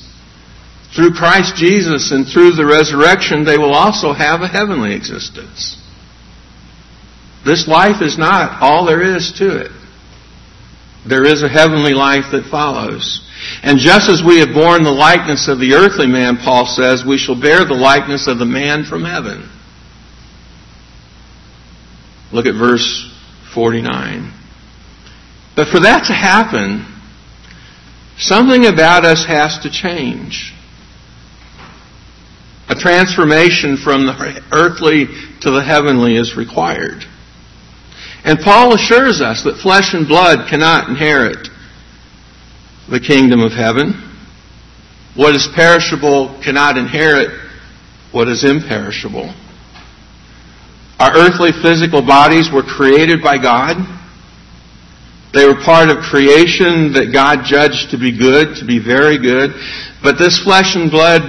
through 0.93 1.13
Christ 1.13 1.55
Jesus 1.55 2.11
and 2.11 2.27
through 2.27 2.51
the 2.51 2.65
resurrection, 2.65 3.43
they 3.43 3.57
will 3.57 3.73
also 3.73 4.13
have 4.13 4.41
a 4.41 4.47
heavenly 4.47 4.93
existence. 4.93 5.79
This 7.45 7.67
life 7.67 8.01
is 8.01 8.17
not 8.17 8.61
all 8.61 8.85
there 8.85 9.15
is 9.15 9.33
to 9.37 9.57
it. 9.57 9.71
There 11.05 11.25
is 11.25 11.43
a 11.43 11.49
heavenly 11.49 11.93
life 11.93 12.31
that 12.31 12.49
follows. 12.49 13.29
And 13.61 13.77
just 13.77 14.09
as 14.09 14.23
we 14.23 14.39
have 14.39 14.53
borne 14.53 14.83
the 14.83 14.91
likeness 14.91 15.49
of 15.49 15.59
the 15.59 15.73
earthly 15.73 16.07
man, 16.07 16.37
Paul 16.37 16.65
says, 16.65 17.03
we 17.05 17.17
shall 17.17 17.39
bear 17.39 17.65
the 17.65 17.73
likeness 17.73 18.27
of 18.27 18.39
the 18.39 18.45
man 18.45 18.85
from 18.85 19.03
heaven. 19.03 19.49
Look 22.31 22.45
at 22.45 22.55
verse 22.55 23.11
49. 23.53 24.31
But 25.55 25.67
for 25.67 25.81
that 25.81 26.05
to 26.07 26.13
happen, 26.13 26.85
something 28.17 28.65
about 28.65 29.03
us 29.03 29.25
has 29.25 29.59
to 29.59 29.69
change. 29.69 30.53
A 32.69 32.75
transformation 32.75 33.75
from 33.75 34.05
the 34.05 34.41
earthly 34.53 35.07
to 35.41 35.51
the 35.51 35.61
heavenly 35.61 36.15
is 36.15 36.37
required. 36.37 37.05
And 38.25 38.39
Paul 38.39 38.73
assures 38.73 39.19
us 39.19 39.43
that 39.43 39.59
flesh 39.61 39.93
and 39.93 40.07
blood 40.07 40.47
cannot 40.49 40.89
inherit 40.89 41.49
the 42.89 42.99
kingdom 42.99 43.41
of 43.41 43.51
heaven. 43.51 43.93
What 45.15 45.35
is 45.35 45.47
perishable 45.53 46.39
cannot 46.41 46.77
inherit 46.77 47.29
what 48.11 48.29
is 48.29 48.43
imperishable. 48.45 49.33
Our 50.99 51.17
earthly 51.17 51.51
physical 51.51 52.01
bodies 52.01 52.49
were 52.51 52.63
created 52.63 53.21
by 53.21 53.37
God. 53.37 53.75
They 55.33 55.45
were 55.45 55.59
part 55.65 55.89
of 55.89 55.97
creation 55.97 56.93
that 56.93 57.11
God 57.11 57.43
judged 57.43 57.91
to 57.91 57.97
be 57.97 58.17
good, 58.17 58.55
to 58.57 58.65
be 58.65 58.79
very 58.79 59.17
good. 59.17 59.51
But 60.01 60.17
this 60.17 60.41
flesh 60.43 60.75
and 60.75 60.89
blood 60.89 61.23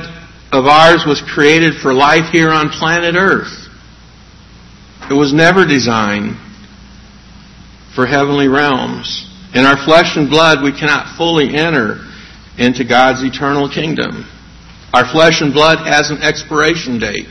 of 0.53 0.67
ours 0.67 1.05
was 1.07 1.21
created 1.21 1.75
for 1.83 1.93
life 1.93 2.31
here 2.31 2.51
on 2.51 2.69
planet 2.69 3.17
Earth. 3.17 3.67
It 5.11 5.15
was 5.15 5.33
never 5.33 5.67
designed 5.67 6.37
for 7.95 8.07
heavenly 8.07 8.49
realms. 8.49 9.31
In 9.55 9.65
our 9.65 9.77
flesh 9.85 10.17
and 10.17 10.29
blood, 10.29 10.63
we 10.63 10.73
cannot 10.73 11.17
fully 11.17 11.55
enter 11.55 12.05
into 12.59 12.85
God's 12.85 13.23
eternal 13.23 13.69
kingdom. 13.69 14.29
Our 14.93 15.11
flesh 15.11 15.41
and 15.41 15.53
blood 15.53 15.87
has 15.87 16.11
an 16.11 16.23
expiration 16.23 16.99
date. 16.99 17.27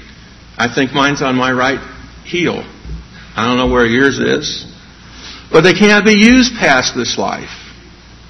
I 0.57 0.73
think 0.73 0.93
mine's 0.93 1.21
on 1.21 1.35
my 1.35 1.51
right 1.51 1.79
heel. 2.25 2.63
I 3.35 3.47
don't 3.47 3.57
know 3.57 3.71
where 3.71 3.85
yours 3.85 4.19
is. 4.19 4.65
But 5.51 5.61
they 5.61 5.73
can't 5.73 6.05
be 6.05 6.13
used 6.13 6.53
past 6.55 6.95
this 6.95 7.17
life, 7.17 7.51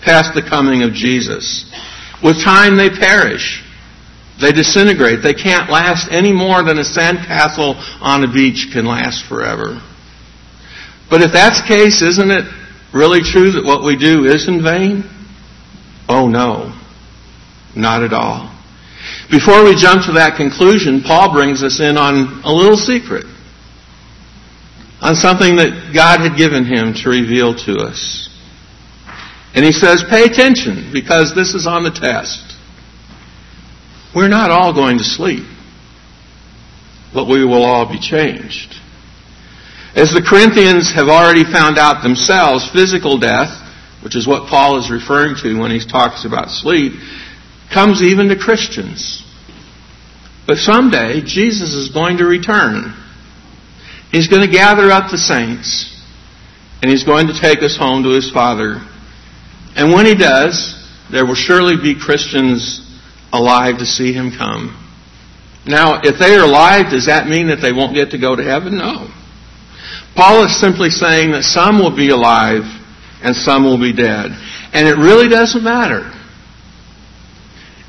past 0.04 0.34
the 0.34 0.41
coming 0.41 0.84
of 0.84 0.93
Jesus. 0.93 1.69
With 2.24 2.43
time, 2.43 2.78
they 2.78 2.89
perish. 2.89 3.63
They 4.41 4.52
disintegrate. 4.52 5.22
They 5.22 5.34
can't 5.34 5.69
last 5.69 6.10
any 6.12 6.34
more 6.34 6.63
than 6.63 6.80
a 6.80 6.84
sandcastle 6.84 7.76
on 8.02 8.24
a 8.24 8.32
beach 8.32 8.69
can 8.74 8.86
last 8.86 9.26
forever. 9.26 9.82
But 11.10 11.22
if 11.22 11.32
that's 11.32 11.62
the 11.62 11.68
case, 11.68 12.02
isn't 12.02 12.32
it 12.32 12.46
really 12.94 13.22
true 13.22 13.52
that 13.52 13.66
what 13.66 13.84
we 13.84 13.98
do 13.98 14.26
is 14.26 14.48
in 14.48 14.63
vain? 14.63 15.04
Oh 16.10 16.28
no, 16.28 16.78
not 17.76 18.04
at 18.04 18.13
all. 18.13 18.50
Before 19.30 19.63
we 19.63 19.76
jump 19.76 20.06
to 20.06 20.13
that 20.13 20.38
conclusion, 20.38 21.02
Paul 21.02 21.34
brings 21.34 21.63
us 21.63 21.80
in 21.80 21.98
on 21.98 22.42
a 22.44 22.52
little 22.52 22.78
secret. 22.78 23.26
On 25.02 25.16
something 25.16 25.58
that 25.58 25.92
God 25.94 26.22
had 26.22 26.38
given 26.38 26.66
him 26.66 26.94
to 27.04 27.10
reveal 27.10 27.54
to 27.66 27.76
us. 27.84 28.30
And 29.54 29.66
he 29.66 29.72
says, 29.72 30.04
pay 30.10 30.24
attention 30.24 30.92
because 30.94 31.36
this 31.36 31.54
is 31.54 31.68
on 31.68 31.84
the 31.84 31.92
test. 31.92 32.58
We're 34.16 34.30
not 34.30 34.52
all 34.52 34.74
going 34.74 34.98
to 35.00 35.04
sleep, 35.04 35.46
but 37.13 37.26
we 37.28 37.44
will 37.44 37.63
all 37.63 37.92
be 37.92 38.00
changed. 38.00 38.76
As 39.95 40.10
the 40.10 40.25
Corinthians 40.27 40.91
have 40.93 41.08
already 41.08 41.43
found 41.43 41.77
out 41.77 42.01
themselves, 42.01 42.69
physical 42.71 43.19
death, 43.19 43.62
which 44.03 44.15
is 44.15 44.27
what 44.27 44.49
Paul 44.49 44.79
is 44.79 44.89
referring 44.89 45.36
to 45.43 45.60
when 45.60 45.69
he 45.69 45.79
talks 45.79 46.25
about 46.25 46.49
sleep, 46.49 46.93
comes 47.71 48.01
even 48.01 48.27
to 48.29 48.36
Christians. 48.36 49.23
But 50.47 50.58
someday, 50.58 51.21
Jesus 51.21 51.73
is 51.73 51.89
going 51.89 52.17
to 52.17 52.25
return. 52.25 52.93
He's 54.12 54.27
going 54.27 54.45
to 54.45 54.51
gather 54.51 54.91
up 54.91 55.12
the 55.12 55.17
saints, 55.17 55.89
and 56.82 56.89
he's 56.91 57.03
going 57.03 57.27
to 57.27 57.39
take 57.39 57.62
us 57.62 57.77
home 57.77 58.03
to 58.03 58.10
his 58.10 58.32
Father. 58.32 58.82
And 59.75 59.93
when 59.93 60.06
he 60.06 60.15
does, 60.15 60.73
there 61.12 61.25
will 61.25 61.36
surely 61.36 61.77
be 61.77 61.93
Christians 61.99 62.82
alive 63.32 63.77
to 63.77 63.86
see 63.86 64.12
him 64.12 64.32
come. 64.32 64.79
Now, 65.65 66.01
if 66.03 66.19
they 66.19 66.36
are 66.36 66.43
alive, 66.43 66.91
does 66.91 67.06
that 67.06 67.27
mean 67.27 67.47
that 67.47 67.62
they 67.62 67.71
won't 67.71 67.93
get 67.93 68.12
to 68.12 68.17
go 68.17 68.36
to 68.36 68.43
heaven? 68.43 68.77
No. 68.77 69.08
Paul 70.15 70.45
is 70.45 70.60
simply 70.60 70.89
saying 70.89 71.32
that 71.32 71.43
some 71.43 71.80
will 71.80 71.95
be 71.95 72.10
alive 72.10 72.63
and 73.23 73.36
some 73.36 73.63
will 73.63 73.80
be 73.80 73.93
dead. 73.93 74.32
And 74.73 74.88
it 74.88 74.97
really 74.97 75.28
doesn't 75.28 75.63
matter. 75.63 76.12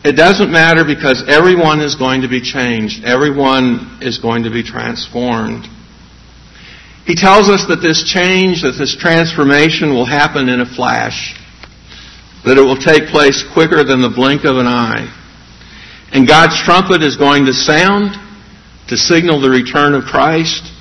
It 0.04 0.16
doesn't 0.16 0.50
matter 0.50 0.84
because 0.84 1.24
everyone 1.28 1.80
is 1.80 1.96
going 1.96 2.22
to 2.22 2.28
be 2.28 2.40
changed. 2.40 3.04
Everyone 3.04 3.98
is 4.00 4.18
going 4.18 4.44
to 4.44 4.50
be 4.50 4.62
transformed. 4.62 5.66
He 7.06 7.14
tells 7.14 7.48
us 7.48 7.66
that 7.68 7.80
this 7.80 8.04
change, 8.04 8.62
that 8.62 8.76
this 8.78 8.96
transformation 8.96 9.92
will 9.92 10.06
happen 10.06 10.48
in 10.48 10.60
a 10.60 10.66
flash. 10.66 11.37
That 12.44 12.56
it 12.56 12.62
will 12.62 12.76
take 12.76 13.08
place 13.08 13.44
quicker 13.52 13.84
than 13.84 14.00
the 14.00 14.12
blink 14.12 14.44
of 14.44 14.56
an 14.56 14.66
eye. 14.66 15.08
And 16.12 16.28
God's 16.28 16.56
trumpet 16.62 17.02
is 17.02 17.16
going 17.16 17.46
to 17.46 17.52
sound 17.52 18.16
to 18.88 18.96
signal 18.96 19.40
the 19.40 19.50
return 19.50 19.94
of 19.94 20.04
Christ 20.04 20.73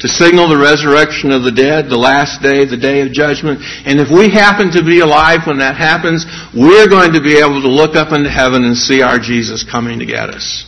to 0.00 0.08
signal 0.08 0.48
the 0.48 0.58
resurrection 0.58 1.32
of 1.32 1.42
the 1.42 1.50
dead, 1.50 1.88
the 1.88 1.96
last 1.96 2.42
day, 2.42 2.64
the 2.64 2.76
day 2.76 3.00
of 3.00 3.12
judgment. 3.12 3.60
And 3.86 3.98
if 3.98 4.10
we 4.10 4.28
happen 4.28 4.70
to 4.72 4.84
be 4.84 5.00
alive 5.00 5.46
when 5.46 5.58
that 5.58 5.76
happens, 5.76 6.26
we're 6.54 6.88
going 6.88 7.12
to 7.14 7.20
be 7.20 7.38
able 7.38 7.62
to 7.62 7.68
look 7.68 7.96
up 7.96 8.12
into 8.12 8.28
heaven 8.28 8.64
and 8.64 8.76
see 8.76 9.00
our 9.00 9.18
Jesus 9.18 9.64
coming 9.64 9.98
to 10.00 10.06
get 10.06 10.28
us. 10.28 10.64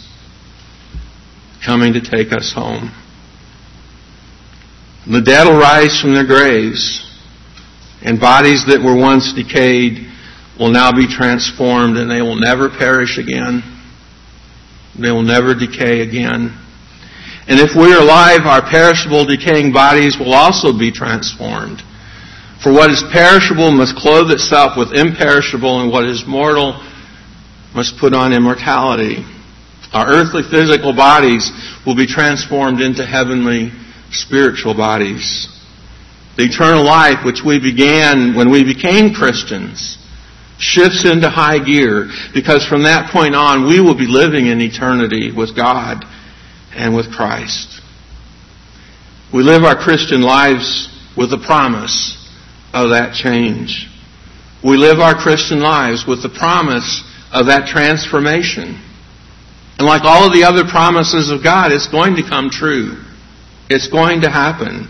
Coming 1.64 1.92
to 1.92 2.00
take 2.00 2.32
us 2.32 2.52
home. 2.54 2.90
The 5.10 5.20
dead 5.20 5.44
will 5.44 5.58
rise 5.58 6.00
from 6.00 6.14
their 6.14 6.26
graves, 6.26 7.04
and 8.02 8.20
bodies 8.20 8.64
that 8.66 8.80
were 8.82 8.96
once 8.96 9.32
decayed 9.32 10.06
will 10.58 10.70
now 10.70 10.92
be 10.92 11.06
transformed, 11.06 11.96
and 11.96 12.10
they 12.10 12.22
will 12.22 12.36
never 12.36 12.68
perish 12.68 13.18
again. 13.18 13.62
They 14.98 15.10
will 15.10 15.22
never 15.22 15.54
decay 15.54 16.00
again. 16.00 16.58
And 17.48 17.58
if 17.58 17.74
we 17.74 17.94
are 17.94 18.02
alive, 18.02 18.44
our 18.44 18.60
perishable, 18.60 19.24
decaying 19.24 19.72
bodies 19.72 20.18
will 20.18 20.34
also 20.34 20.76
be 20.76 20.92
transformed. 20.92 21.80
For 22.62 22.70
what 22.70 22.90
is 22.90 23.02
perishable 23.10 23.72
must 23.72 23.96
clothe 23.96 24.30
itself 24.30 24.76
with 24.76 24.92
imperishable, 24.92 25.80
and 25.80 25.90
what 25.90 26.04
is 26.04 26.26
mortal 26.26 26.76
must 27.74 27.96
put 27.96 28.12
on 28.12 28.34
immortality. 28.34 29.24
Our 29.94 30.06
earthly 30.12 30.42
physical 30.42 30.92
bodies 30.92 31.50
will 31.86 31.96
be 31.96 32.06
transformed 32.06 32.82
into 32.82 33.06
heavenly 33.06 33.72
spiritual 34.10 34.74
bodies. 34.74 35.48
The 36.36 36.44
eternal 36.44 36.84
life 36.84 37.24
which 37.24 37.40
we 37.42 37.58
began 37.58 38.36
when 38.36 38.50
we 38.50 38.62
became 38.62 39.14
Christians 39.14 39.96
shifts 40.58 41.08
into 41.08 41.30
high 41.30 41.64
gear 41.64 42.10
because 42.34 42.66
from 42.66 42.82
that 42.82 43.10
point 43.10 43.34
on 43.34 43.66
we 43.66 43.80
will 43.80 43.96
be 43.96 44.06
living 44.06 44.46
in 44.46 44.60
eternity 44.60 45.32
with 45.32 45.56
God 45.56 46.04
and 46.74 46.94
with 46.94 47.12
Christ. 47.12 47.80
We 49.32 49.42
live 49.42 49.64
our 49.64 49.76
Christian 49.76 50.22
lives 50.22 50.88
with 51.16 51.30
the 51.30 51.38
promise 51.38 52.16
of 52.72 52.90
that 52.90 53.14
change. 53.14 53.88
We 54.64 54.76
live 54.76 55.00
our 55.00 55.14
Christian 55.14 55.60
lives 55.60 56.06
with 56.06 56.22
the 56.22 56.28
promise 56.28 57.04
of 57.32 57.46
that 57.46 57.68
transformation. 57.68 58.80
And 59.78 59.86
like 59.86 60.02
all 60.02 60.26
of 60.26 60.32
the 60.32 60.44
other 60.44 60.64
promises 60.64 61.30
of 61.30 61.42
God, 61.44 61.72
it's 61.72 61.88
going 61.88 62.16
to 62.16 62.22
come 62.22 62.50
true. 62.50 63.04
It's 63.70 63.86
going 63.86 64.22
to 64.22 64.30
happen. 64.30 64.88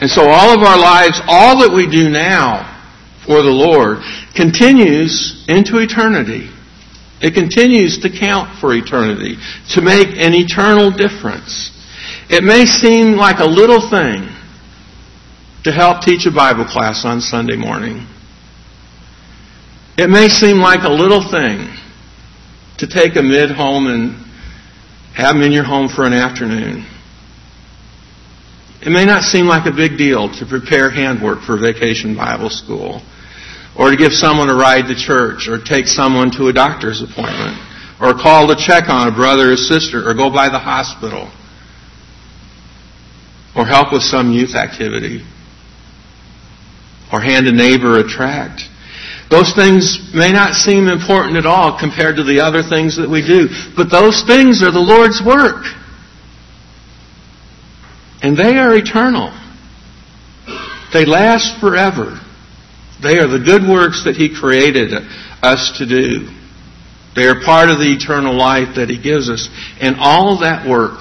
And 0.00 0.10
so 0.10 0.28
all 0.28 0.50
of 0.52 0.62
our 0.62 0.78
lives, 0.78 1.20
all 1.26 1.60
that 1.60 1.72
we 1.72 1.86
do 1.86 2.10
now 2.10 2.68
for 3.24 3.40
the 3.40 3.50
Lord, 3.50 3.98
continues 4.34 5.44
into 5.48 5.78
eternity. 5.78 6.50
It 7.22 7.34
continues 7.34 8.00
to 8.00 8.10
count 8.10 8.58
for 8.58 8.74
eternity, 8.74 9.36
to 9.70 9.80
make 9.80 10.08
an 10.08 10.34
eternal 10.34 10.90
difference. 10.90 11.70
It 12.28 12.42
may 12.42 12.66
seem 12.66 13.12
like 13.12 13.38
a 13.38 13.46
little 13.46 13.88
thing 13.88 14.28
to 15.64 15.70
help 15.70 16.02
teach 16.02 16.26
a 16.26 16.32
Bible 16.32 16.64
class 16.64 17.04
on 17.04 17.20
Sunday 17.20 17.56
morning. 17.56 18.06
It 19.96 20.10
may 20.10 20.28
seem 20.28 20.58
like 20.58 20.82
a 20.82 20.88
little 20.88 21.22
thing 21.30 21.68
to 22.78 22.86
take 22.88 23.14
a 23.14 23.22
mid 23.22 23.50
home 23.52 23.86
and 23.86 24.16
have 25.14 25.36
them 25.36 25.44
in 25.44 25.52
your 25.52 25.64
home 25.64 25.88
for 25.88 26.04
an 26.04 26.14
afternoon. 26.14 26.86
It 28.80 28.90
may 28.90 29.04
not 29.04 29.22
seem 29.22 29.46
like 29.46 29.66
a 29.66 29.76
big 29.76 29.96
deal 29.96 30.28
to 30.38 30.46
prepare 30.46 30.90
handwork 30.90 31.42
for 31.42 31.56
vacation 31.56 32.16
Bible 32.16 32.50
school, 32.50 33.00
or 33.78 33.90
to 33.90 33.96
give 33.96 34.12
someone 34.12 34.50
a 34.50 34.54
ride 34.54 34.86
to 34.88 34.94
church, 34.94 35.48
or 35.48 35.58
take 35.58 35.86
someone 35.86 36.30
to 36.30 36.48
a 36.48 36.52
doctor's 36.52 37.02
appointment, 37.02 37.56
or 38.00 38.12
call 38.12 38.48
to 38.48 38.56
check 38.56 38.88
on 38.88 39.08
a 39.08 39.10
brother 39.10 39.52
or 39.52 39.56
sister, 39.56 40.08
or 40.08 40.14
go 40.14 40.30
by 40.30 40.48
the 40.48 40.58
hospital, 40.58 41.30
or 43.56 43.66
help 43.66 43.92
with 43.92 44.02
some 44.02 44.32
youth 44.32 44.54
activity, 44.54 45.24
or 47.12 47.20
hand 47.20 47.46
a 47.46 47.52
neighbor 47.52 47.98
a 47.98 48.04
tract. 48.06 48.62
Those 49.30 49.54
things 49.54 50.10
may 50.12 50.30
not 50.30 50.54
seem 50.54 50.88
important 50.88 51.38
at 51.38 51.46
all 51.46 51.78
compared 51.78 52.16
to 52.16 52.22
the 52.22 52.40
other 52.40 52.62
things 52.62 52.98
that 52.98 53.08
we 53.08 53.22
do, 53.26 53.48
but 53.74 53.90
those 53.90 54.22
things 54.26 54.62
are 54.62 54.70
the 54.70 54.78
Lord's 54.78 55.22
work. 55.24 55.64
And 58.20 58.36
they 58.36 58.58
are 58.58 58.74
eternal. 58.74 59.32
They 60.92 61.06
last 61.06 61.58
forever. 61.60 62.20
They 63.02 63.18
are 63.18 63.26
the 63.26 63.42
good 63.44 63.62
works 63.62 64.04
that 64.04 64.16
He 64.16 64.34
created 64.34 64.94
us 65.42 65.78
to 65.78 65.86
do. 65.86 66.28
They 67.14 67.26
are 67.26 67.44
part 67.44 67.68
of 67.68 67.78
the 67.78 67.92
eternal 67.92 68.34
life 68.34 68.76
that 68.76 68.88
He 68.88 68.96
gives 68.96 69.28
us. 69.28 69.48
And 69.80 69.96
all 69.98 70.40
that 70.40 70.68
work 70.68 71.00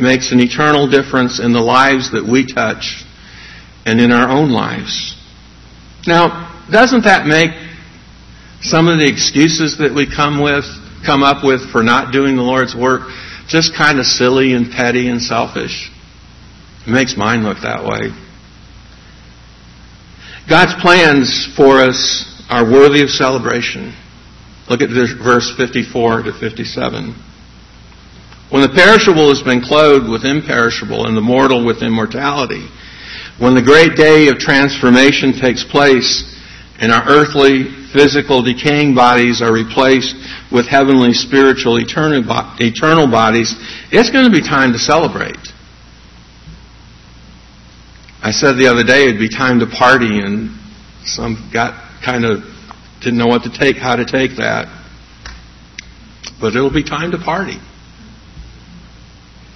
makes 0.00 0.32
an 0.32 0.40
eternal 0.40 0.88
difference 0.88 1.40
in 1.40 1.52
the 1.52 1.60
lives 1.60 2.12
that 2.12 2.24
we 2.24 2.46
touch 2.46 3.04
and 3.84 4.00
in 4.00 4.12
our 4.12 4.30
own 4.30 4.50
lives. 4.50 5.16
Now, 6.06 6.66
doesn't 6.70 7.04
that 7.04 7.26
make 7.26 7.50
some 8.62 8.88
of 8.88 8.98
the 8.98 9.06
excuses 9.06 9.78
that 9.78 9.94
we 9.94 10.06
come 10.06 10.40
with, 10.40 10.64
come 11.04 11.22
up 11.22 11.44
with 11.44 11.70
for 11.70 11.82
not 11.82 12.12
doing 12.12 12.36
the 12.36 12.42
Lord's 12.42 12.74
work 12.74 13.02
just 13.46 13.76
kind 13.76 13.98
of 13.98 14.06
silly 14.06 14.54
and 14.54 14.70
petty 14.70 15.08
and 15.08 15.20
selfish? 15.20 15.90
It 16.86 16.90
makes 16.90 17.16
mine 17.16 17.42
look 17.42 17.58
that 17.62 17.84
way. 17.84 18.23
God's 20.48 20.74
plans 20.82 21.48
for 21.56 21.80
us 21.80 22.44
are 22.50 22.64
worthy 22.64 23.02
of 23.02 23.08
celebration. 23.08 23.94
Look 24.68 24.82
at 24.82 24.90
verse 24.90 25.50
54 25.56 26.22
to 26.24 26.32
57. 26.32 27.14
When 28.50 28.62
the 28.62 28.68
perishable 28.68 29.28
has 29.30 29.42
been 29.42 29.62
clothed 29.62 30.08
with 30.08 30.24
imperishable 30.24 31.06
and 31.06 31.16
the 31.16 31.22
mortal 31.22 31.64
with 31.64 31.82
immortality, 31.82 32.68
when 33.38 33.54
the 33.54 33.62
great 33.62 33.96
day 33.96 34.28
of 34.28 34.38
transformation 34.38 35.32
takes 35.32 35.64
place, 35.64 36.30
and 36.78 36.92
our 36.92 37.08
earthly, 37.08 37.64
physical, 37.92 38.42
decaying 38.42 38.94
bodies 38.94 39.40
are 39.40 39.52
replaced 39.52 40.14
with 40.52 40.66
heavenly, 40.66 41.12
spiritual, 41.12 41.78
eternal 41.78 43.06
bodies, 43.10 43.54
it's 43.90 44.10
going 44.10 44.24
to 44.24 44.30
be 44.30 44.42
time 44.42 44.72
to 44.72 44.78
celebrate. 44.78 45.53
I 48.24 48.30
said 48.30 48.56
the 48.56 48.68
other 48.68 48.84
day 48.84 49.02
it'd 49.02 49.20
be 49.20 49.28
time 49.28 49.60
to 49.60 49.66
party, 49.66 50.20
and 50.20 50.48
some 51.04 51.50
got 51.52 51.74
kind 52.02 52.24
of 52.24 52.42
didn't 53.02 53.18
know 53.18 53.26
what 53.26 53.42
to 53.42 53.50
take, 53.50 53.76
how 53.76 53.96
to 53.96 54.06
take 54.06 54.38
that. 54.38 54.64
But 56.40 56.56
it'll 56.56 56.72
be 56.72 56.82
time 56.82 57.10
to 57.10 57.18
party, 57.18 57.58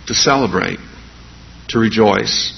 to 0.07 0.14
celebrate, 0.14 0.78
to 1.68 1.78
rejoice. 1.78 2.52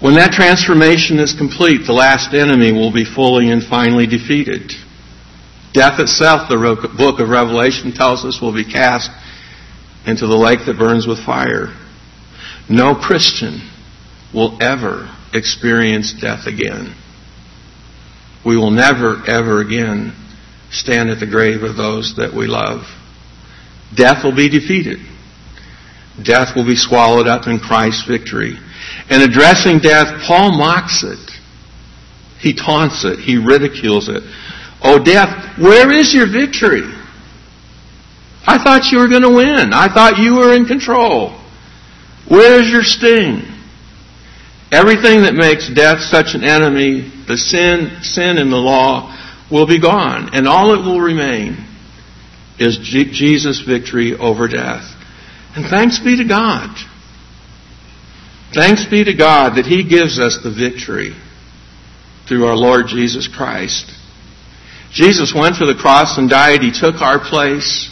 When 0.00 0.14
that 0.14 0.32
transformation 0.32 1.20
is 1.20 1.32
complete, 1.32 1.86
the 1.86 1.92
last 1.92 2.34
enemy 2.34 2.72
will 2.72 2.92
be 2.92 3.04
fully 3.04 3.50
and 3.50 3.62
finally 3.62 4.08
defeated. 4.08 4.72
Death 5.72 6.00
itself, 6.00 6.48
the 6.48 6.58
book 6.98 7.20
of 7.20 7.28
Revelation 7.28 7.92
tells 7.92 8.24
us, 8.24 8.40
will 8.40 8.52
be 8.52 8.64
cast 8.64 9.12
into 10.04 10.26
the 10.26 10.36
lake 10.36 10.66
that 10.66 10.76
burns 10.76 11.06
with 11.06 11.24
fire. 11.24 11.68
No 12.68 12.96
Christian 12.96 13.70
will 14.34 14.60
ever 14.60 15.08
experience 15.32 16.12
death 16.20 16.46
again. 16.46 16.94
We 18.44 18.56
will 18.56 18.70
never, 18.70 19.22
ever 19.26 19.60
again 19.60 20.14
stand 20.70 21.10
at 21.10 21.20
the 21.20 21.26
grave 21.26 21.62
of 21.62 21.76
those 21.76 22.16
that 22.16 22.32
we 22.32 22.46
love. 22.46 22.82
Death 23.94 24.24
will 24.24 24.34
be 24.34 24.48
defeated. 24.48 24.98
Death 26.22 26.54
will 26.54 26.66
be 26.66 26.76
swallowed 26.76 27.26
up 27.26 27.46
in 27.46 27.58
Christ's 27.58 28.06
victory. 28.06 28.58
And 29.08 29.22
addressing 29.22 29.78
death, 29.78 30.22
Paul 30.26 30.52
mocks 30.52 31.02
it. 31.02 31.30
He 32.40 32.54
taunts 32.54 33.04
it. 33.04 33.18
He 33.18 33.36
ridicules 33.36 34.08
it. 34.08 34.22
Oh, 34.82 35.02
death, 35.02 35.58
where 35.58 35.90
is 35.90 36.14
your 36.14 36.26
victory? 36.26 36.82
I 38.46 38.62
thought 38.62 38.90
you 38.90 38.98
were 38.98 39.08
going 39.08 39.22
to 39.22 39.30
win. 39.30 39.72
I 39.72 39.92
thought 39.92 40.18
you 40.18 40.36
were 40.36 40.54
in 40.54 40.64
control. 40.64 41.38
Where 42.28 42.60
is 42.60 42.70
your 42.70 42.82
sting? 42.82 43.42
Everything 44.72 45.22
that 45.22 45.34
makes 45.34 45.68
death 45.68 46.00
such 46.00 46.34
an 46.34 46.44
enemy, 46.44 47.10
the 47.26 47.36
sin, 47.36 48.02
sin 48.02 48.38
in 48.38 48.50
the 48.50 48.56
law, 48.56 49.16
will 49.50 49.66
be 49.66 49.80
gone. 49.80 50.30
And 50.32 50.46
all 50.46 50.72
that 50.72 50.84
will 50.84 51.00
remain 51.00 51.66
is 52.58 52.78
Jesus' 52.78 53.62
victory 53.66 54.14
over 54.14 54.46
death. 54.46 54.84
And 55.56 55.66
thanks 55.66 55.98
be 55.98 56.16
to 56.18 56.24
God. 56.24 56.76
Thanks 58.54 58.84
be 58.84 59.02
to 59.04 59.14
God 59.14 59.56
that 59.56 59.66
He 59.66 59.82
gives 59.82 60.20
us 60.20 60.38
the 60.42 60.52
victory 60.52 61.14
through 62.28 62.46
our 62.46 62.56
Lord 62.56 62.86
Jesus 62.86 63.26
Christ. 63.26 63.90
Jesus 64.92 65.34
went 65.34 65.56
to 65.56 65.66
the 65.66 65.74
cross 65.74 66.16
and 66.18 66.30
died. 66.30 66.60
He 66.62 66.72
took 66.72 67.00
our 67.00 67.18
place. 67.18 67.88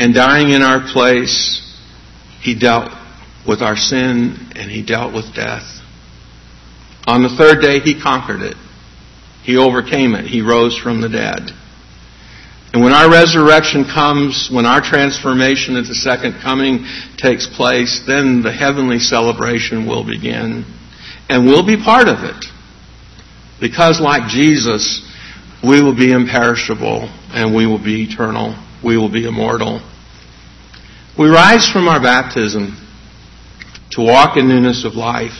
And 0.00 0.14
dying 0.14 0.50
in 0.50 0.62
our 0.62 0.80
place, 0.92 1.60
He 2.40 2.54
dealt 2.56 2.97
with 3.48 3.62
our 3.62 3.76
sin 3.76 4.52
and 4.54 4.70
He 4.70 4.84
dealt 4.84 5.14
with 5.14 5.34
death. 5.34 5.80
On 7.06 7.22
the 7.22 7.30
third 7.30 7.62
day, 7.62 7.80
He 7.80 8.00
conquered 8.00 8.42
it. 8.42 8.56
He 9.42 9.56
overcame 9.56 10.14
it. 10.14 10.26
He 10.26 10.42
rose 10.42 10.76
from 10.76 11.00
the 11.00 11.08
dead. 11.08 11.50
And 12.74 12.84
when 12.84 12.92
our 12.92 13.10
resurrection 13.10 13.84
comes, 13.84 14.50
when 14.52 14.66
our 14.66 14.82
transformation 14.82 15.76
at 15.76 15.86
the 15.86 15.94
second 15.94 16.34
coming 16.42 16.84
takes 17.16 17.46
place, 17.46 18.02
then 18.06 18.42
the 18.42 18.52
heavenly 18.52 18.98
celebration 18.98 19.86
will 19.86 20.04
begin. 20.04 20.66
And 21.30 21.46
we'll 21.46 21.66
be 21.66 21.82
part 21.82 22.08
of 22.08 22.24
it. 22.24 22.44
Because 23.58 24.00
like 24.00 24.28
Jesus, 24.28 25.00
we 25.64 25.82
will 25.82 25.96
be 25.96 26.12
imperishable 26.12 27.08
and 27.32 27.56
we 27.56 27.66
will 27.66 27.82
be 27.82 28.02
eternal. 28.02 28.54
We 28.84 28.98
will 28.98 29.10
be 29.10 29.26
immortal. 29.26 29.80
We 31.18 31.28
rise 31.28 31.68
from 31.68 31.88
our 31.88 32.00
baptism 32.00 32.76
to 33.90 34.02
walk 34.02 34.36
in 34.36 34.48
newness 34.48 34.84
of 34.84 34.94
life. 34.94 35.36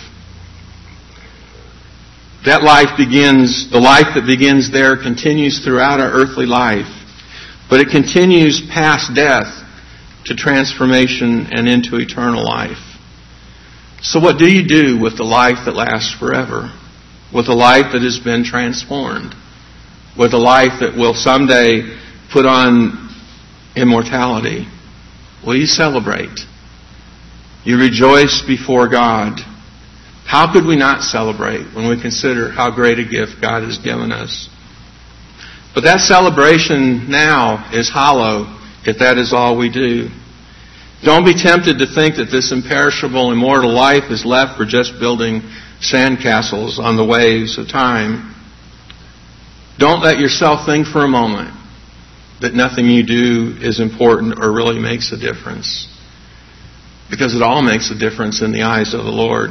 That 2.47 2.63
life 2.63 2.97
begins, 2.97 3.71
the 3.71 3.81
life 3.81 4.15
that 4.15 4.27
begins 4.27 4.71
there 4.71 4.97
continues 4.97 5.65
throughout 5.65 6.01
our 6.01 6.11
earthly 6.11 6.47
life. 6.47 6.89
But 7.69 7.81
it 7.81 7.91
continues 7.91 8.63
past 8.73 9.15
death 9.15 9.53
to 10.25 10.35
transformation 10.35 11.49
and 11.51 11.69
into 11.69 11.97
eternal 11.97 12.45
life. 12.45 12.79
So 14.01 14.21
what 14.21 14.39
do 14.39 14.47
you 14.51 14.67
do 14.67 15.01
with 15.01 15.17
the 15.17 15.25
life 15.25 15.67
that 15.67 15.75
lasts 15.75 16.15
forever? 16.15 16.73
With 17.35 17.49
a 17.49 17.55
life 17.55 17.93
that 17.93 18.03
has 18.03 18.19
been 18.19 18.45
transformed? 18.45 19.35
With 20.17 20.33
a 20.33 20.39
life 20.39 20.81
that 20.81 20.97
will 20.97 21.15
someday 21.15 21.99
put 22.33 22.47
on 22.47 23.11
immortality? 23.77 24.67
Will 25.45 25.57
you 25.57 25.67
celebrate. 25.67 26.39
You 27.69 27.77
rejoice 27.77 28.41
before 28.47 28.89
God. 28.89 29.41
How 30.25 30.51
could 30.51 30.65
we 30.65 30.75
not 30.75 31.03
celebrate 31.03 31.67
when 31.77 31.87
we 31.87 32.01
consider 32.01 32.51
how 32.51 32.71
great 32.71 32.99
a 32.99 33.05
gift 33.05 33.43
God 33.43 33.63
has 33.63 33.77
given 33.77 34.11
us? 34.11 34.49
But 35.75 35.85
that 35.85 36.01
celebration 36.01 37.11
now 37.11 37.69
is 37.75 37.91
hollow 37.91 38.59
if 38.87 39.01
that 39.01 39.19
is 39.19 39.35
all 39.35 39.59
we 39.59 39.71
do. 39.71 40.09
Don't 41.05 41.27
be 41.27 41.35
tempted 41.35 41.77
to 41.81 41.87
think 41.87 42.17
that 42.17 42.31
this 42.33 42.53
imperishable, 42.53 43.33
immortal 43.33 43.75
life 43.75 44.11
is 44.11 44.25
left 44.25 44.57
for 44.57 44.65
just 44.65 44.99
building 44.99 45.43
sandcastles 45.83 46.79
on 46.79 46.97
the 46.97 47.05
waves 47.05 47.59
of 47.59 47.69
time. 47.69 48.35
Don't 49.77 50.03
let 50.03 50.19
yourself 50.19 50.65
think 50.65 50.87
for 50.87 51.05
a 51.05 51.09
moment 51.09 51.55
that 52.41 52.55
nothing 52.55 52.87
you 52.87 53.05
do 53.05 53.59
is 53.61 53.79
important 53.79 54.43
or 54.43 54.55
really 54.55 54.79
makes 54.79 55.13
a 55.13 55.19
difference. 55.19 55.98
Because 57.11 57.35
it 57.35 57.43
all 57.43 57.63
makes 57.63 57.91
a 57.91 57.99
difference 57.99 58.43
in 58.43 58.53
the 58.53 58.63
eyes 58.63 58.95
of 58.95 59.05
the 59.05 59.11
Lord. 59.11 59.51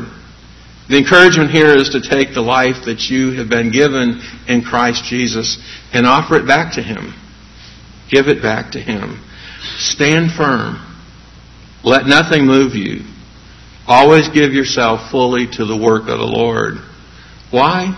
The 0.90 0.98
encouragement 0.98 1.52
here 1.52 1.76
is 1.76 1.90
to 1.90 2.02
take 2.02 2.34
the 2.34 2.42
life 2.42 2.86
that 2.86 3.10
you 3.10 3.34
have 3.34 3.50
been 3.50 3.72
given 3.72 4.22
in 4.48 4.62
Christ 4.62 5.04
Jesus 5.04 5.58
and 5.92 6.06
offer 6.06 6.36
it 6.36 6.48
back 6.48 6.76
to 6.76 6.82
Him. 6.82 7.14
Give 8.10 8.28
it 8.28 8.42
back 8.42 8.72
to 8.72 8.80
Him. 8.80 9.22
Stand 9.78 10.32
firm. 10.32 10.84
Let 11.84 12.06
nothing 12.06 12.46
move 12.46 12.74
you. 12.76 13.02
Always 13.86 14.30
give 14.30 14.54
yourself 14.54 15.12
fully 15.12 15.48
to 15.48 15.66
the 15.66 15.78
work 15.78 16.04
of 16.04 16.20
the 16.20 16.26
Lord. 16.26 16.76
Why? 17.52 17.92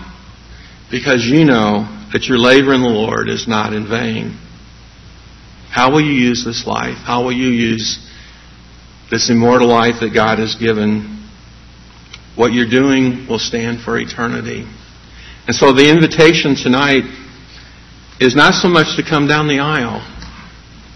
Because 0.90 1.24
you 1.24 1.44
know 1.44 1.86
that 2.12 2.24
your 2.24 2.38
labor 2.38 2.74
in 2.74 2.82
the 2.82 2.88
Lord 2.88 3.28
is 3.28 3.46
not 3.46 3.72
in 3.72 3.88
vain. 3.88 4.38
How 5.70 5.92
will 5.92 6.00
you 6.00 6.12
use 6.12 6.44
this 6.44 6.66
life? 6.66 6.98
How 6.98 7.22
will 7.22 7.32
you 7.32 7.48
use 7.48 7.98
this 9.10 9.30
immortal 9.30 9.68
life 9.68 9.96
that 10.00 10.14
God 10.14 10.38
has 10.38 10.54
given? 10.54 11.28
What 12.36 12.52
you're 12.52 12.70
doing 12.70 13.26
will 13.28 13.38
stand 13.38 13.80
for 13.80 13.98
eternity. 13.98 14.66
And 15.46 15.56
so 15.56 15.72
the 15.72 15.90
invitation 15.90 16.54
tonight 16.54 17.04
is 18.20 18.36
not 18.36 18.54
so 18.54 18.68
much 18.68 18.96
to 18.96 19.02
come 19.02 19.26
down 19.26 19.48
the 19.48 19.58
aisle, 19.58 20.00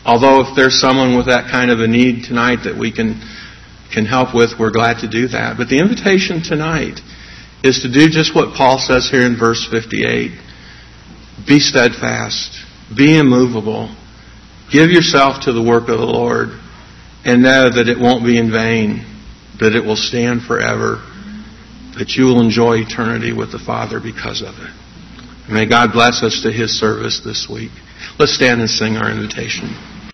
Although 0.05 0.43
if 0.43 0.55
there's 0.55 0.79
someone 0.79 1.17
with 1.17 1.27
that 1.27 1.51
kind 1.51 1.71
of 1.71 1.81
a 1.81 1.89
need 1.89 2.25
tonight 2.25 2.65
that 2.65 2.77
we 2.77 2.93
can 2.93 3.23
can 3.93 4.05
help 4.05 4.35
with, 4.35 4.59
we're 4.59 4.73
glad 4.73 5.01
to 5.01 5.09
do 5.09 5.29
that. 5.29 5.57
But 5.57 5.69
the 5.69 5.79
invitation 5.79 6.43
tonight 6.43 7.01
is 7.63 7.81
to 7.81 7.89
do 7.91 8.09
just 8.11 8.35
what 8.35 8.55
Paul 8.57 8.79
says 8.79 9.09
here 9.09 9.25
in 9.25 9.39
verse 9.39 9.67
58. 9.71 10.33
Be 11.47 11.61
steadfast. 11.61 12.59
Be 12.95 13.17
immovable. 13.17 13.95
Give 14.71 14.91
yourself 14.91 15.45
to 15.45 15.53
the 15.53 15.63
work 15.63 15.89
of 15.89 15.99
the 15.99 16.05
Lord 16.05 16.49
and 17.25 17.43
know 17.43 17.71
that 17.71 17.89
it 17.89 17.99
won't 17.99 18.25
be 18.25 18.39
in 18.39 18.51
vain, 18.51 19.05
that 19.61 19.75
it 19.75 19.85
will 19.85 19.97
stand 19.97 20.43
forever, 20.43 21.03
that 21.97 22.17
you 22.17 22.25
will 22.25 22.41
enjoy 22.41 22.79
eternity 22.79 23.33
with 23.33 23.53
the 23.53 23.59
Father 23.59 24.01
because 24.01 24.43
of 24.43 24.55
it. 24.59 24.73
May 25.49 25.67
God 25.69 25.93
bless 25.93 26.23
us 26.23 26.43
to 26.43 26.53
His 26.53 26.79
service 26.79 27.21
this 27.25 27.49
week. 27.49 27.73
Let's 28.19 28.35
stand 28.35 28.61
and 28.61 28.71
sing 28.71 28.97
our 28.97 29.11
invitation. 29.11 29.73